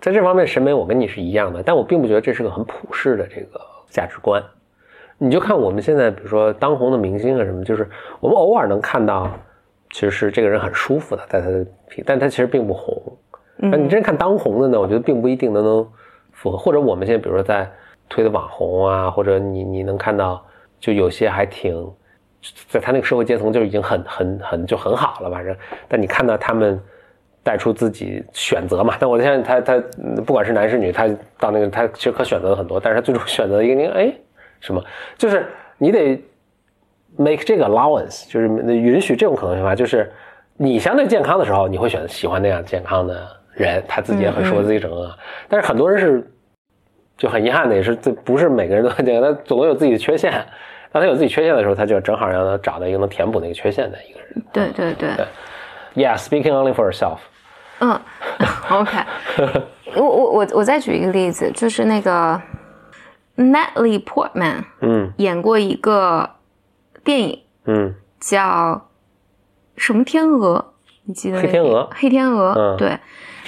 [0.00, 4.42] 在这方面审美我跟你是一样的，但我并不觉得这是个很普世的这个价值观。
[5.18, 7.88] 你就看我们现在，比如说当红的明星啊什么，就是
[8.20, 9.30] 我们偶尔能看到，
[9.90, 11.66] 其实是这个人很舒服的，在他的，
[12.04, 13.16] 但他其实并不红。
[13.56, 15.88] 那你真看当红的呢，我觉得并不一定能能
[16.32, 16.58] 符合。
[16.58, 17.66] 或者我们现在比如说在
[18.10, 20.44] 推的网红啊，或者你你能看到，
[20.78, 21.90] 就有些还挺，
[22.68, 25.56] 在他那个社会阶层就已经很很很就很好了，反正。
[25.88, 26.78] 但你看到他们
[27.46, 28.96] 带出自己选择嘛？
[28.98, 34.12] 但我现在他他嗯不管是男是女，他到那个他其实可选择的很多，但是他最终选择一个你哎
[34.58, 34.84] 什么，
[35.16, 35.46] 就是
[35.78, 36.20] 你得
[37.16, 40.10] make 这个 allowance，就是允许这种可能性吧，就是
[40.56, 45.16] 你相对健康的时候，你会选喜欢那样健康的人，他自己也很说自己整个，
[45.48, 46.28] 但是很多人是
[47.16, 50.32] 就很遗憾的，也是这不是每个人都很健康，他总有自己的缺陷。
[50.92, 54.42] 当他有自己缺陷的时候，他就正好让他找到一个能填补那个缺陷的一个人。
[54.52, 55.26] 对对对，对
[56.04, 57.18] Yeah, speaking only for yourself。
[57.78, 58.00] 嗯
[58.70, 58.98] ，OK，
[59.96, 62.40] 我我我我再举一个例子，就是那个
[63.36, 65.12] Natalie Portman，嗯。
[65.18, 66.30] 演过一个
[67.04, 67.94] 电影嗯。
[68.18, 68.88] 叫
[69.76, 70.72] 什么天鹅，
[71.04, 71.90] 你记得那个黑天鹅。
[71.94, 72.76] 黑天鹅，嗯。
[72.78, 72.98] 对，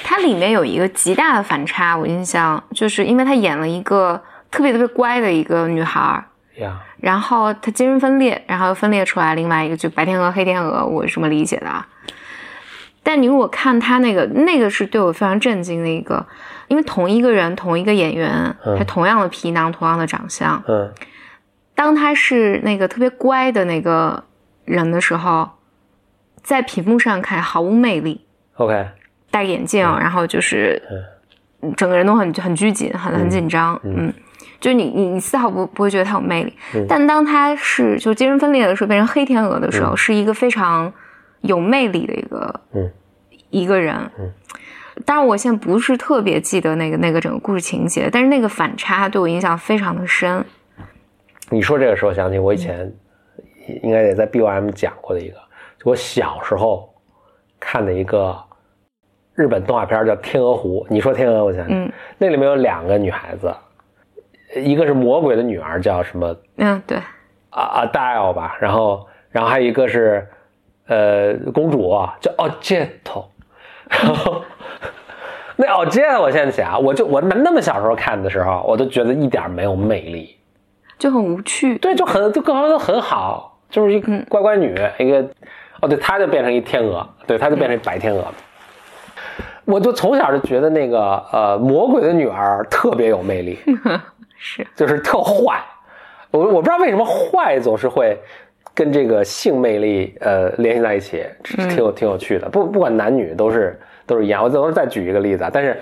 [0.05, 6.25] 它里面有一个极大的反差，我印象就是因为她演了一个特别特别乖的一个女孩儿。
[6.57, 11.87] 呀，然后他精神分裂，然后又分裂出来另外一个，就白天鹅、黑天鹅，我是这么理解的啊。
[13.09, 16.27] 但你如果看他那个，那个是对我非常震惊的一个，
[16.66, 18.77] 因为同一个人、同一个演员，嗯。
[18.77, 20.92] 他同样的皮囊、同样的长相，嗯。
[21.75, 24.23] 当他是那个特别乖的那个
[24.66, 25.49] 人的时候，
[26.42, 28.88] 在屏幕上看毫无魅力，，OK，
[29.31, 30.83] 戴眼镜，然后就是
[31.79, 34.12] 整个人都很很拘谨，很很紧张，嗯，
[34.61, 36.53] 就你你你丝毫不不会觉得他有魅力，
[36.87, 40.92] 但当他是就精神分裂的时候变成黑天鹅的时候，是一个非常
[41.40, 42.90] 有魅力的一个嗯
[43.51, 44.33] 一个人，嗯。
[45.07, 50.45] 当然我现在不是特别记得那个那个整个故事情节，但是那个反差对我影响非常的深，
[51.51, 52.93] 你说这个时候想起我以前
[53.83, 55.37] 应该也在 BOM 讲过的一个，
[55.79, 56.93] 就我小时候
[57.61, 58.37] 看的一个
[59.35, 60.85] 日本动画片叫《天鹅湖》。
[60.91, 61.93] 你说天鹅，我想起嗯。
[62.19, 63.55] 那里面有两个女孩子，
[64.57, 66.37] 一个是魔鬼的女儿，叫什么？
[66.57, 66.99] 嗯，对，
[67.51, 70.27] 啊啊 Adele 吧，然后然后还有一个是
[70.87, 73.27] 呃公主叫 Ojeto，
[74.03, 74.42] 然后
[75.57, 80.37] 那 Ojeto 我现在想，我就我那么小时候看的时候，我都觉得一点没有魅力。
[80.98, 85.24] 就很无趣，对，就很就各方面都很好，就是一个乖乖女，一个
[85.81, 88.24] 哦，对，她就变成一天鹅，对，她就变成一白天鹅。
[89.64, 93.59] 我就从小就觉得那个呃魔鬼的女儿特别有魅力，
[94.38, 95.61] 是，就是特坏。
[96.31, 98.18] 我我不知道为什么坏总是会
[98.79, 102.49] 跟这个性魅力呃联系在一起，挺有挺有趣的。
[102.49, 104.41] 不不管男女都是都是一样。
[104.41, 105.77] 我等会儿再举一个例子啊，但是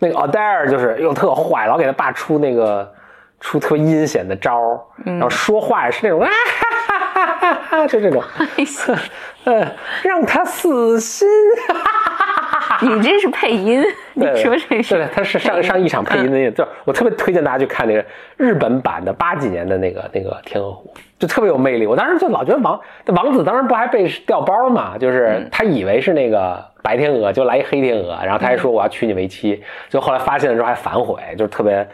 [0.00, 2.92] 那个奥黛尔就是又特坏，老给他爸出那个
[3.38, 8.20] 出特别阴险的招儿，然后说话也是那种啊哈哈哈哈哈，就这种，
[9.44, 11.28] 呃，让他死心。
[12.82, 13.84] 你这是配音，
[14.14, 14.96] 你说这是。
[14.96, 18.04] 对，他是上上一场配音的那个，就是我特别推荐大家去看那个
[18.36, 21.86] 日本版的八几年的那个那个《天鹅湖》，就特别有魅力。
[21.86, 31.86] 我当时就老觉得王王子当时不还被调包嘛，就是他以为是那个白天鹅，就来一黑天鹅，然后他还说我要娶你为妻，就后来发现了之后还反悔，就是特别。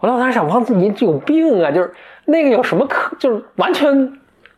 [0.00, 1.70] 我当时想，王子你有病啊！
[1.70, 1.92] 就是
[2.24, 3.94] 那个有什么可，就是完全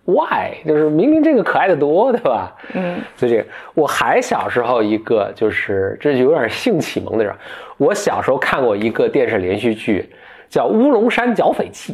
[0.05, 2.55] why，就是明明这个可爱的多，对吧？
[2.75, 7.35] 嗯，所以这个我还小时候一个就是这有点性启蒙的人，
[7.77, 10.09] 我小时候看过一个电视连续剧
[10.49, 11.93] 叫《乌龙山剿匪记》，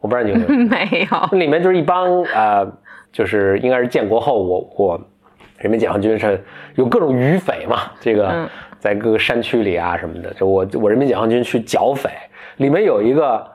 [0.00, 0.64] 我不知道你有没有。
[0.68, 2.66] 没有，里面就是一帮呃，
[3.12, 5.00] 就是应该是建国后我我
[5.58, 6.42] 人民解放军是
[6.74, 12.10] 有各种余匪嘛，这个嗯在各个山区里啊什么的，就我我人民解放军去剿匪，
[12.58, 13.46] 里面有一个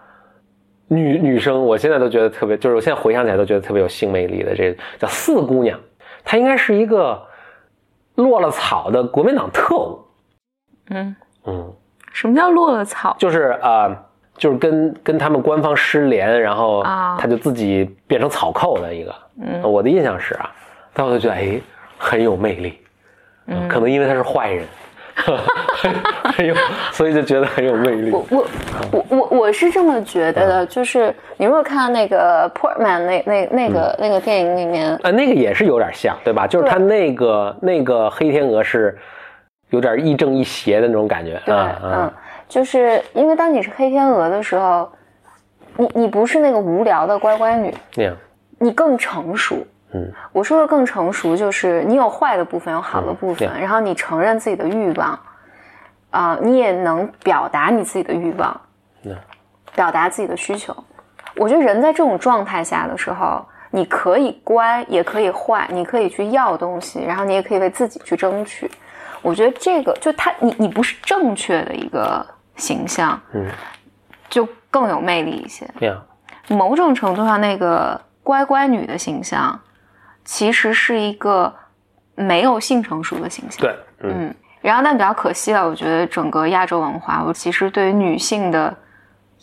[0.87, 5.79] 女女生，我现在都觉得特别，就是我现在回想起来都觉得特别有性魅力的，这个叫四姑娘，
[6.23, 7.21] 她应该是一个
[8.15, 9.99] 落了草的国民党特务，
[10.89, 11.73] 嗯，嗯。
[12.13, 13.15] 什么叫落了草？
[13.17, 13.89] 就是呃，
[14.41, 17.15] 就是跟跟他们官方失联，然后啊。
[17.19, 19.13] 他就自己变成草寇的一个。
[19.39, 19.61] 嗯。
[19.61, 20.49] 我的印象是啊，
[20.93, 21.61] 但我就觉得哎
[21.99, 22.79] 很有魅力，
[23.45, 24.65] 嗯，可能因为他是坏人，
[25.13, 25.93] 很
[26.33, 26.55] 很有，
[26.91, 28.09] 所以就觉得很有魅力。
[28.09, 28.47] 我我。
[28.91, 36.47] 我我我是这么觉得的，就是你如果看到那个 Portman 那那那个、那个电影里面，呃，那个也是有点像，对吧？
[36.47, 38.97] 就是他那个那个黑天鹅是
[39.69, 41.91] 有点亦正亦邪的那种感觉，对，啊嗯。
[41.91, 42.13] 啊，，
[42.51, 44.91] 就是因为当你是黑天鹅的时候，
[45.77, 47.73] 你你不是那个无聊的乖乖女，
[48.59, 49.65] 你更成熟。
[49.93, 55.17] 嗯，我说的更成熟，就是你有坏的部分，有好的部分，嗯然后你承认自己的欲望，
[56.09, 58.61] 啊、你也能表达你自己的欲望，
[59.05, 59.15] 嗯
[59.73, 60.75] 表达自己的需求。
[61.37, 68.69] 我觉得人在这种状态下的时候，你可以乖，也可以坏，你可以去要东西，然后你也可以为自己去争取。
[69.21, 72.25] 我觉得这个就他，你你不是正确的一个
[72.61, 73.49] 形象，嗯，
[74.29, 75.67] 就更有魅力一些。
[75.79, 76.01] 那样，
[76.47, 79.59] 某种程度上，那个乖乖女的形象，
[80.23, 81.51] 其实是一个
[82.13, 83.59] 没有性成熟的形象。
[83.59, 84.13] 对，嗯。
[84.27, 88.73] 嗯，然后但比较可惜了，我觉得整个亚洲文化，我其实对于女性的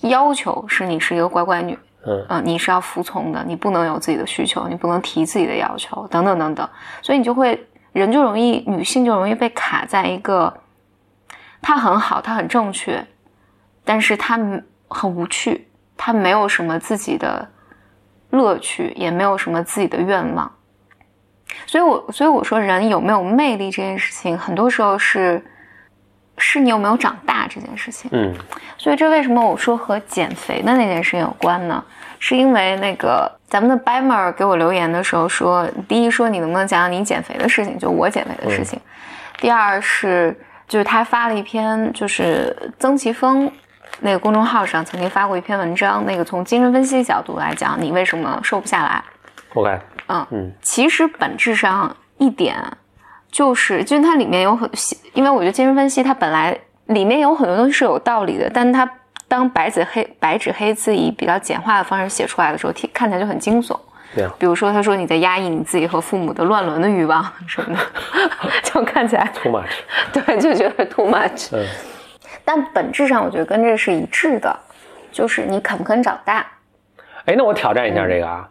[0.02, 2.24] 要求是你是一个乖乖女，嗯。
[2.28, 6.68] 呃，你是要服从的，你不能有自己的需求，你不能提自己的要求，等等等等，
[7.02, 10.54] 所以你就会人就容易女性就容易被卡在一个，
[11.60, 13.04] 她很好，他很正确，
[13.84, 14.38] 但是他
[14.88, 17.46] 很无趣，他没有什么自己的
[18.30, 20.50] 乐趣，也没有什么自己的愿望。
[21.66, 25.42] 所以我所以我说人有没有魅力这件事情，很多时候是
[26.36, 28.10] 是你有没有长大这件事情。
[28.12, 28.34] 嗯
[28.76, 31.82] 所以这为什么我说和减肥的那件事情有关呢？
[32.20, 38.78] 是因为那个咱们的 Bimer 给我留言的时候说，第一说你能不能讲讲你减肥的事情，就我减肥的事情；
[39.38, 40.38] 第二是
[40.68, 43.50] 就是他发了一篇，就是曾奇峰
[44.00, 49.02] 那个公众号上曾经发过一篇文章，那个从精神分析角度来讲，你为什么瘦不下来
[49.54, 52.62] ？，OK，嗯嗯其实本质上一点
[53.32, 54.70] 就是，就是它里面有很，
[55.14, 56.56] 因为我觉得精神分析它本来
[56.86, 58.88] 里面有很多东西是有道理的，但它
[59.26, 63.78] 当白纸黑白纸黑字以比较简化的方式写出来的时候，听看起来就很惊悚。
[64.14, 64.32] 对啊。
[64.38, 67.80] 比如说，他说你在压抑你自己和父母的乱伦的欲望 什么的，
[68.62, 69.68] 就看起来，too much，
[70.12, 71.54] 对，就觉得 too much。
[71.56, 71.66] 嗯。
[72.44, 74.56] 但本质上，我觉得跟这是一致的，
[75.12, 76.46] 就是你肯不肯长大。
[77.26, 78.48] 哎，那我挑战一下这个啊，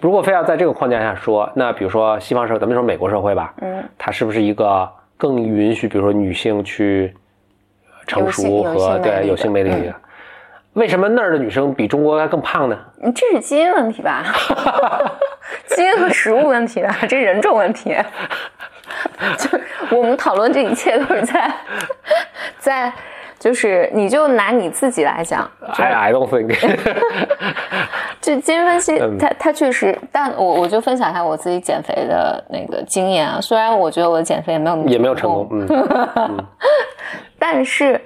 [0.00, 4.86] 如果非要在这个框架下说，那比如说西方社会，咱们说美国社会吧，嗯，它是不是一个
[5.16, 7.14] 更允许，比如说女性去
[8.06, 9.76] 成熟有有性和对有性魅力的？
[9.88, 9.94] 嗯
[10.74, 12.78] 为什么那儿的女生比中国还更胖呢？
[13.14, 14.24] 这是基因问题吧？
[15.68, 16.96] 基因和食物问题吧？
[17.08, 17.94] 这人种问题。
[19.38, 21.52] 就我们讨论这一切都是在
[22.58, 22.92] 在，
[23.38, 26.54] 就是你就拿你自己来讲，就 I I don't think，
[28.20, 33.40] 就基因分析嗯，它它确实，但我我就分享一下我自己减肥的那个经验啊。
[33.40, 36.46] 虽然我觉得我的减肥也没有也没有成功，嗯
[37.38, 38.00] 但是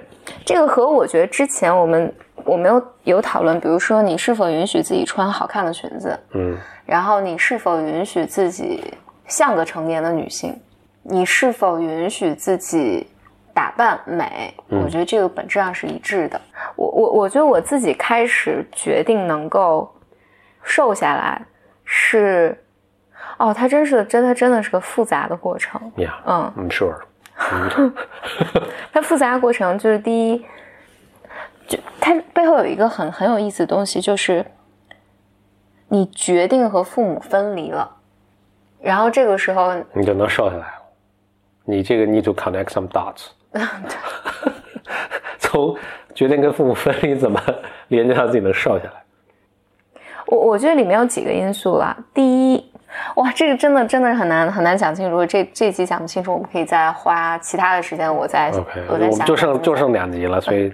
[0.45, 2.13] 这个和我觉得之前我们
[2.47, 8.93] 我没有有讨论，比如说你是否允许自己穿好看的裙子，嗯然后你是否允许自己
[9.27, 10.59] 像个成年的女性？
[11.03, 13.05] 你是否允许自己
[13.53, 14.53] 打扮美？
[14.69, 16.39] 嗯我觉得这个本质上是一致的。
[16.75, 19.93] 我我我觉得我自己开始决定能够
[20.63, 21.41] 瘦下来
[21.85, 22.57] 是，
[23.37, 25.79] 哦，它真是真它真的是个复杂的过程。
[25.95, 26.95] ，Yeah，嗯，I'm sure，
[28.91, 30.45] 它复杂的过程就是第一，
[31.67, 34.45] 就它背后有一个很很有意思的东西，就是
[35.89, 37.97] 你决定和父母分离了，
[38.81, 40.73] 然后这个时候你就能瘦下来了。
[41.65, 43.27] 你这个 need to connect some dots，
[45.39, 45.77] 从
[46.15, 47.41] 决定跟父母分离，怎么
[47.89, 49.03] 连接到自己能瘦下来？
[50.27, 51.97] 我我觉得里面有几个因素啦。
[52.13, 52.71] 第一，
[53.15, 55.11] 哇，这个真的真的很难很难讲清楚。
[55.11, 59.11] 如果这这集讲不清楚，我们可以再花其他的时间，我再 OK，我再想。
[59.11, 60.73] 我们就剩就剩两集了，所以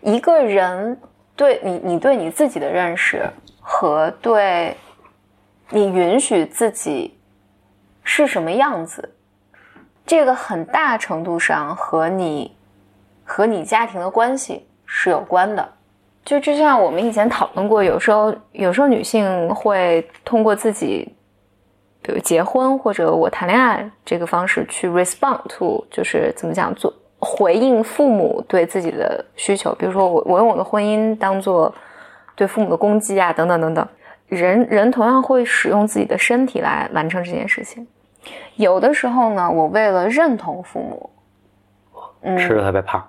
[0.00, 0.98] 一个人
[1.34, 3.24] 对你你对你自己的认识
[3.60, 4.76] 和对
[5.68, 7.18] 你允许自己
[8.02, 9.14] 是什么样子，
[10.06, 12.56] 这个很大程度上和你
[13.24, 15.68] 和你家庭的关系是有关的。
[16.24, 21.14] 就就像我们以前讨论过，有时候有时候女性会通过自己，
[22.02, 29.74] 比如结婚或者我谈恋爱这个方式去 respond to，就是怎么讲做回应父母对自己的需求。
[29.74, 31.74] 比如说我我用我的婚姻当做
[32.36, 33.86] 对父母的攻击啊，等等等等。
[34.28, 37.84] 人人同样会使用自己的身体来完成这件事情。
[38.54, 41.10] 有的时候呢，我为了认同父母，
[42.20, 43.04] 嗯，吃的特别胖。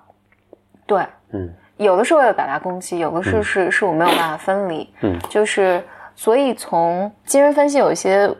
[0.84, 5.18] 对，嗯有的是为了表达攻击，有的是是是我没有办法分离，嗯。
[5.28, 5.82] 就是
[6.14, 8.32] 所以从精神分析有一些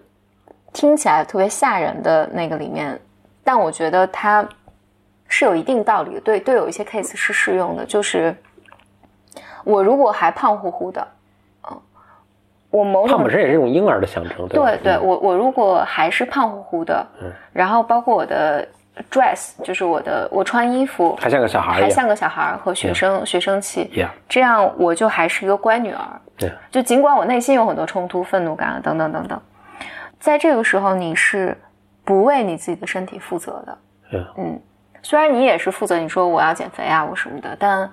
[0.73, 2.99] 听起来特别吓人的那个里面，
[3.43, 4.47] 但我觉得它
[5.29, 8.35] 是有一定道理的，对对，有一些 case 是适用的，就是
[9.65, 11.07] 我如果还胖乎乎的，
[11.71, 11.81] 嗯，
[12.71, 14.59] 我某种胖本身也是一种婴儿的象征，对？
[14.59, 17.33] 对对，我我如果还是胖乎乎的，嗯。
[17.53, 18.67] 然后包括我的
[19.11, 21.81] dress，就是我的我穿衣服还像个小孩。
[21.81, 23.91] 还像个小孩和学生、学生气
[24.29, 26.21] 这样我就还是一个乖女儿。
[26.37, 29.41] 对，就尽管我内心有很多冲突、愤怒感啊等等等等，
[30.19, 31.57] 在这个时候你是
[32.05, 33.79] 不为你自己的身体负责的。
[34.37, 34.61] 嗯，
[35.03, 37.91] 虽然你也是负责，你说我要减肥啊，我什么的，但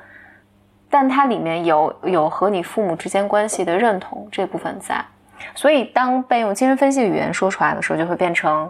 [0.89, 5.05] 但它里面有有和你父母之间关系的认同这部分在，
[5.53, 8.69] 所以当被用精神分析语言说出来的时候，就会变成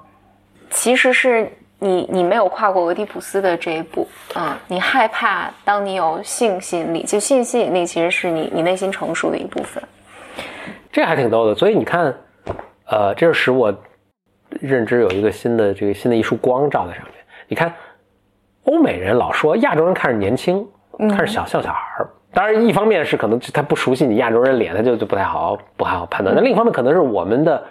[0.69, 9.81] 其实是你你没有跨过俄狄浦斯的这一步，嗯，你害怕当你有性吸引力，就性吸引力其实是你你内心成熟的一部分。
[10.91, 11.55] 这还挺逗的。
[11.55, 12.13] 所以你看，
[12.87, 13.73] 呃，这是使我
[14.49, 17.13] 认知有一个新的这个新的一束光照在上面。
[17.47, 17.73] 你看，
[18.65, 20.67] 欧美人老说亚洲人看着年轻，
[20.97, 22.09] 看着小像小孩儿。
[22.33, 26.35] 当然，一方面是可能他不熟悉你亚洲人脸，他就就不太好不太好判断。
[26.35, 27.63] 那另一方面，可能是我们的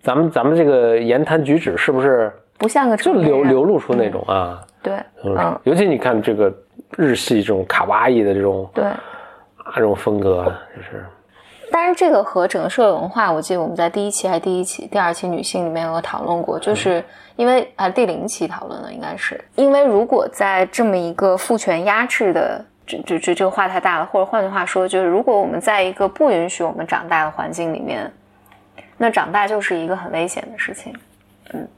[0.00, 4.64] 咱们咱们这个言谈举止是不是不像个就流流露出那种啊？
[4.80, 4.94] 对，
[5.24, 6.54] 嗯嗯，尤其你看这个
[6.96, 8.84] 日系这种卡哇伊的这种对。
[8.84, 11.06] 啊这种风格，就是
[11.70, 17.04] 当然，这个和整个社会文化，我记得我们在第一期还是第一期、第二期女性里面有讨论过，就是
[17.36, 28.10] 因为啊第零期讨论的应该是，因为如果在这么一个父权压制的，这这这这个话太大了，或者换句话说，就是如果我们在一个不允许我们长大的环境里面，
[28.96, 30.92] 那长大就是一个很危险的事情。
[31.52, 31.68] 嗯，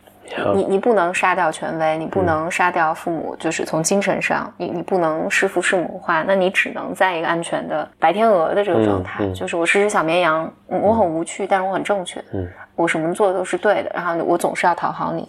[0.55, 15.29] 你你不能杀掉权威，你不能杀掉父母，就是从精神上，你你不能弑父弑母化，那你只能在一个安全的白天鹅的这个状态，就是我是只小绵羊，我很无趣，但是我很正确，嗯，我什么做的都是对的，然后我总是要讨好你。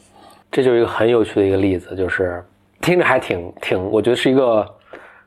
[0.52, 2.44] 这就是一个很有趣的一个例子，就是
[2.80, 4.66] 听着还挺挺，我觉得是一个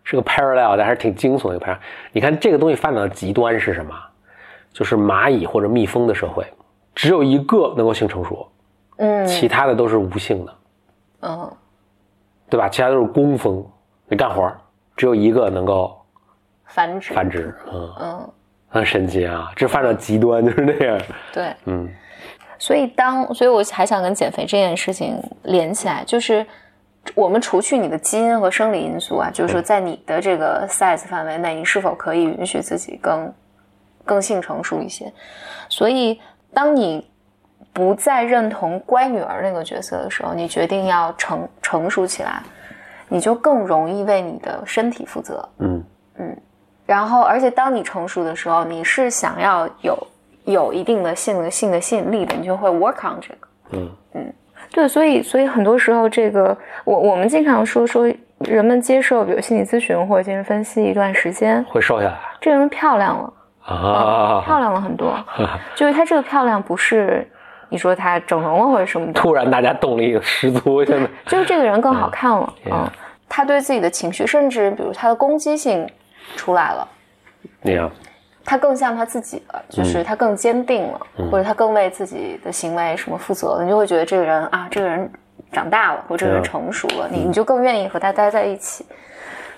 [0.04, 1.78] 是个 parallel，但还是挺惊悚的一个 parallel。
[2.12, 3.94] 你看这个东西发展到极端是什么？
[4.72, 6.46] 就是蚂蚁或者蜜蜂的社会，
[6.94, 8.46] 只有一个能够性成熟。
[8.98, 10.54] 嗯，其他的都是无性的，
[11.20, 11.52] 嗯，
[12.48, 12.66] 对吧？
[12.68, 13.62] 其他都是工蜂，
[14.08, 14.50] 你干活
[14.96, 15.94] 只有一个能够
[16.64, 18.30] 繁殖，繁殖，嗯嗯，
[18.68, 19.52] 很神奇啊！
[19.54, 20.98] 这发展极端就是那样，
[21.32, 21.86] 对，嗯。
[22.58, 26.46] 所以当，所以我还想跟减肥这件事情连起来，就是
[27.14, 33.30] 我们除去你的基因和生理因素啊，就是说在你的这个 size 范围内，你是否可以允许自己更
[34.06, 35.12] 更性成熟一些？
[35.68, 36.18] 所以
[36.54, 37.06] 当你。
[37.76, 42.40] 不再认同乖女儿那个角色的时候，你决定要成成熟起来，
[43.06, 45.46] 你就更容易为你的身体负责。
[45.58, 45.84] 嗯。
[46.18, 46.34] 嗯，
[46.86, 50.06] 然后，而且当你成熟的时候，你是想要有
[50.46, 53.48] 有一定的性的性的吸引力的，你就会 work on 这个。
[53.72, 53.90] 嗯。
[54.14, 54.32] 嗯，
[54.72, 56.56] 对，所以所以很多时候，这个
[56.86, 63.30] 我我们经常说说，人们接受比如心理咨询或者精神分析一段时间会瘦下来，这个人漂亮了。
[63.66, 65.14] 啊，漂亮了很多，
[65.76, 67.30] 就是她这个漂亮不是。
[67.68, 71.08] 你说他整容了或者什么的，突然大家动力十足，现在。
[71.26, 72.54] 就是这个人更好看了。
[72.70, 72.88] 嗯，
[73.28, 75.88] 他对自己的情绪，甚至比如他的攻击性
[76.36, 76.88] 出来了，
[77.62, 77.90] 那样，
[78.44, 81.00] 他更像他自己了，就是他更坚定了，
[81.30, 85.10] 或者他更为自己的行为什么负责了，你就会觉得这个人啊，这个人
[85.50, 88.84] 长大了，或者这个人成熟了，你你就更愿意和他待在一起。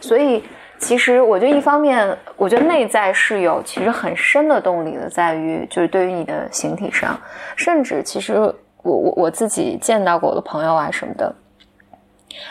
[0.01, 0.43] 所以。
[0.79, 7.21] 其实，我觉得一方面，我觉得内在是有其实很深的动力的，在于就是对于你的形体上，
[7.57, 11.35] 甚至其实我我我自己见到过我的朋友啊什么的，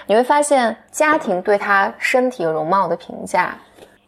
[0.06, 3.56] 你会发现家庭对他身体容貌的评价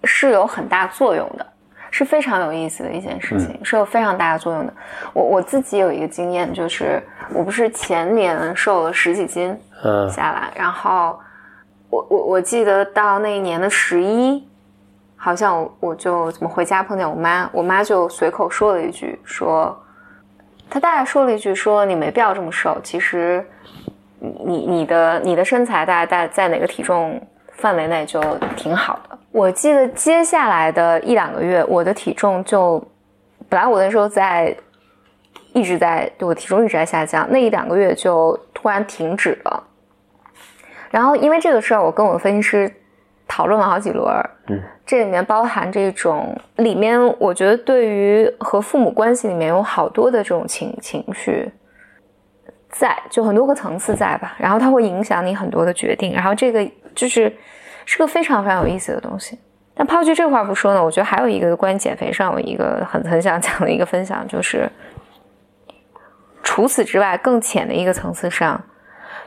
[0.04, 1.46] 是有很大作用的，
[1.90, 4.74] 是非常有意思的一件事情，是有非常大的作用的。
[5.14, 7.02] 我我自己有一个经验，就是
[7.34, 9.58] 我不是前年瘦了十几斤
[10.14, 11.18] 下来，然后。
[11.90, 14.48] 我我我记得到那一年的十一，
[15.16, 19.76] 好像我我就怎么回家碰见我妈，我妈就随口说了一句，说，
[20.70, 23.44] 她大概说了一句，说你没必要这么瘦，其实，
[24.20, 27.20] 你你的你的身材大概在在哪个体重
[27.54, 28.22] 范围内就
[28.56, 29.18] 挺好的。
[29.32, 32.82] 我记得接下来的一两个月，我的体重就，
[33.48, 34.56] 本来我那时候在
[35.54, 39.64] 一直在，我体重一直在下降，那一两个月就突然停止了。
[40.90, 42.72] 然后，因为这个事儿，我跟我的分析师
[43.28, 44.08] 讨论了好几轮。
[44.48, 51.52] 嗯，这里面包含这种里面，我觉得对于和父母关系里面有好多的这种情情绪
[52.70, 54.36] 在，就很多个层次在吧。
[54.40, 56.14] 然后它会影响你很多的决定。
[56.14, 57.32] 然后这个就是
[57.86, 59.38] 是个非常非常有意思的东西。
[59.76, 64.68] 但抛去这块不说呢，我觉得还有一个关于减肥上，有一个很很想讲的一个分享，就是
[66.44, 68.60] 除此之外更浅的一个层次上。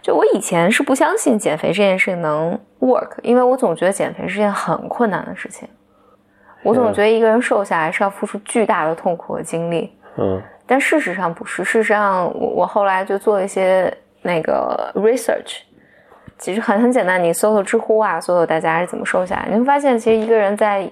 [0.01, 5.68] 就我以前是不相信减肥这件事情能 work，因为我总觉得减肥是件很困难的事情。
[6.62, 9.93] 我总觉得一个人瘦下来是要付出巨大的痛苦和精力。
[10.16, 10.43] 嗯。
[10.66, 15.59] 但事实上不是，事实上我我后来就做了一些那个 research，
[16.39, 20.89] 其实很很简单，你搜搜知乎啊，搜搜大家是怎么瘦下来，你会发现其实一个人在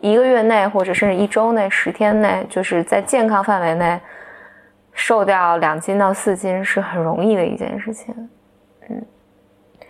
[0.00, 4.00] 一个月内或者甚至一周内、十天内，就是在健康范围内。
[4.98, 8.14] 瘦掉两斤到四斤是很容易的一件事情，
[8.88, 9.04] 嗯，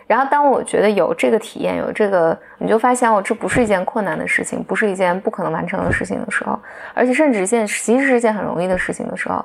[0.05, 6.59] 然后当我觉得有这个体验，有这个，你就发现哦，这不是一件困难的事情，不是一件不可能完成的事情的时候，
[6.93, 9.43] 而且甚至一件其实是一件很容易的事情的时候，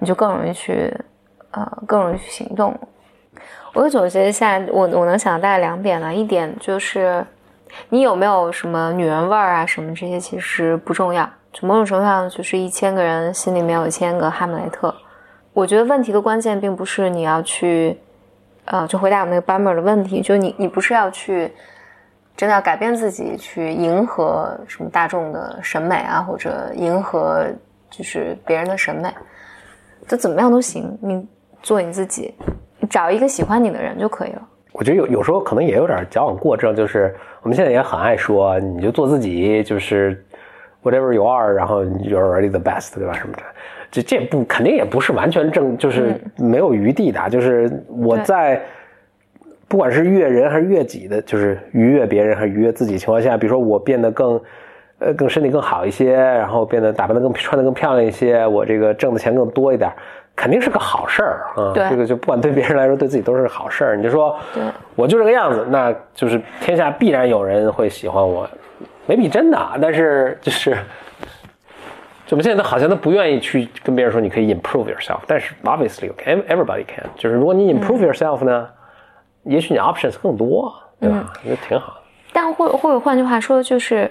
[0.00, 0.92] 你就更容易去，
[1.52, 2.76] 呃，更容易去行动。
[3.72, 7.24] 我就总结一下，我我能想大概两点呢，一点就是
[7.90, 11.30] 你有没有什么女人味儿啊，什么这些其实不重要。
[11.58, 14.94] 就某种程度上，就是一千个人心里面有一千个哈姆雷特。
[15.54, 17.98] 我觉得问题的关键并不是你要去，
[18.66, 21.50] 呃，就回答我们那个 Bummer 的问题，就你你不是要去
[22.36, 27.46] 真的要改变自己，去迎合什么大众的审美啊，或者迎合
[27.88, 29.08] 就是别人的审美，
[30.06, 30.94] 就怎么样都行。
[31.00, 31.26] 你
[31.62, 32.34] 做你自己，
[32.90, 34.42] 找一个喜欢你的人就可以了。
[34.72, 40.22] 我觉得有有时候可能也有点矫枉过正，就是我们现在也很爱说，你就做自己，就是。
[40.86, 43.12] Whatever you are，然后 you're already the best，对吧？
[43.12, 43.42] 什么的，
[43.90, 47.28] 这这不肯定也不是完全正，就是没有余地的。
[47.28, 48.62] 就是我在
[49.68, 54.40] 不管是悦人还是悦己的，就是愉悦别人还是愉悦自己情况下，比如说我变得更
[55.00, 59.90] 呃更身体更好一些，然后变得打扮的更穿的更漂亮一些，我这个挣的钱更多一点。
[60.38, 61.72] 肯定是个好事儿啊！
[61.88, 63.96] 这个就不管对别人来说，对自己都是好事儿。
[63.96, 64.38] 你就说，
[64.94, 68.46] 我就这个样子，那就是天下必然有人会喜欢我，
[69.06, 69.58] 没比真的。
[69.80, 70.70] 但是就是，
[72.26, 77.04] 就我们现在都好像都不愿意去跟别人说你可以 improve yourself，但是 obviously，everybody can。
[77.16, 78.68] 就是如果你 improve yourself 呢，
[79.44, 81.32] 也许你 options 更多，对吧？
[81.44, 82.02] 那挺好。
[82.32, 84.10] 但或或者换句话说，就是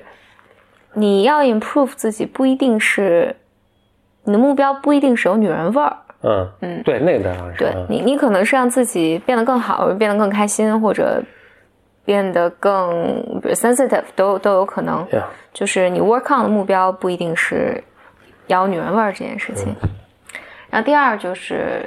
[0.93, 3.35] 你要 improve 自己，不一定是
[4.23, 5.97] 你的目标，不一定是有女人味儿。
[6.21, 7.59] 嗯嗯，对，那个当然是。
[7.59, 11.21] 对你，你可能是让自己变得更好，变得更开心，或者
[12.05, 15.05] 变得更 sensitive，都都有可能。
[15.51, 17.83] 就是你 work on 的目标不一定是
[18.47, 19.75] 要女人味儿这件事情。
[20.69, 21.85] 然后第二就是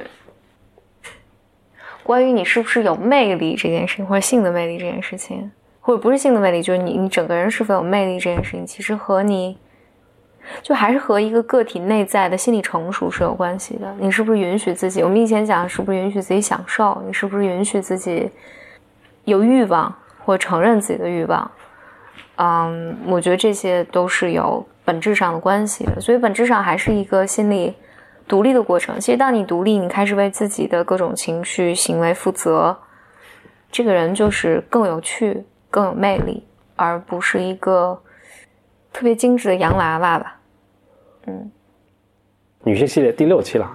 [2.03, 5.51] 关于你是不是有魅力这件事情，或者性的魅力这件事情，
[5.81, 9.57] 或者不是性的魅力，就是你你整个人是否有魅力这件事情，其实和你。
[10.63, 13.95] 就还是和一个个体内在的心理成熟是有关系的。
[13.99, 15.03] 你是不是允许自己？
[15.03, 17.03] 我们以前讲，是不是允许自己享受？
[17.07, 18.31] 你是不是允许自己
[19.25, 19.95] 有欲望，
[20.25, 21.51] 或承认自己的欲望？
[22.37, 26.01] 嗯，我觉得这些都是有本质上的关系的。
[26.01, 27.75] 所以本质上还是一个心理
[28.27, 29.01] 独立的过程。
[29.01, 32.77] 其实，当你独立，你开始为自己的各种情绪、行为负责，
[33.73, 36.47] 这个人就是更有趣、更有魅力，
[36.77, 38.01] 而不是一个
[38.93, 40.37] 特别精致的洋娃娃吧。
[41.27, 41.51] 嗯，
[42.63, 43.71] 女性系列第六期了，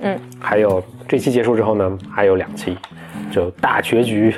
[0.00, 2.76] 嗯，还有这期结束之后呢，还有两期，
[3.30, 4.34] 就大结局、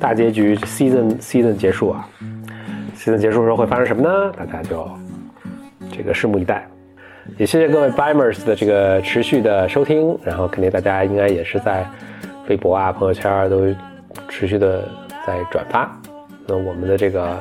[0.00, 2.08] 大结局 season season 结束啊
[2.96, 4.32] ，season 结束时候会发生什么呢？
[4.36, 4.88] 大家就
[5.90, 6.66] 这个拭目以待。
[7.36, 11.86] 也谢谢各位 Bimers 的这个持续的收听，然后肯定大家应该也是在
[12.48, 13.66] 微博啊、朋友圈都
[14.28, 14.88] 持续的
[15.26, 15.90] 在转发，
[16.46, 17.38] 那我们的这个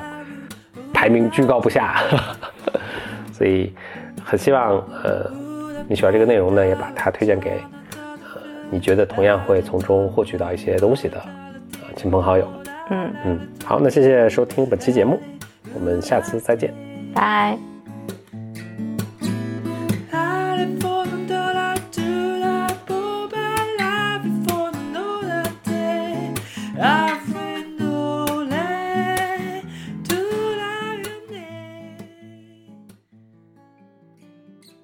[0.93, 2.01] 排名居高不下，
[3.31, 3.73] 所以。
[4.29, 5.31] 很希望，呃，
[5.87, 7.51] 你喜欢这个内容呢，也把它推荐给，
[7.93, 11.17] 呃，你觉得同样会从中获取到一些东西的，
[11.97, 12.47] 亲朋好友。
[12.89, 13.13] 嗯。
[13.25, 15.19] 嗯好那谢谢收听本期节目
[15.73, 16.73] 我们下次再见。
[17.13, 17.57] 拜。
[26.79, 27.16] Ah!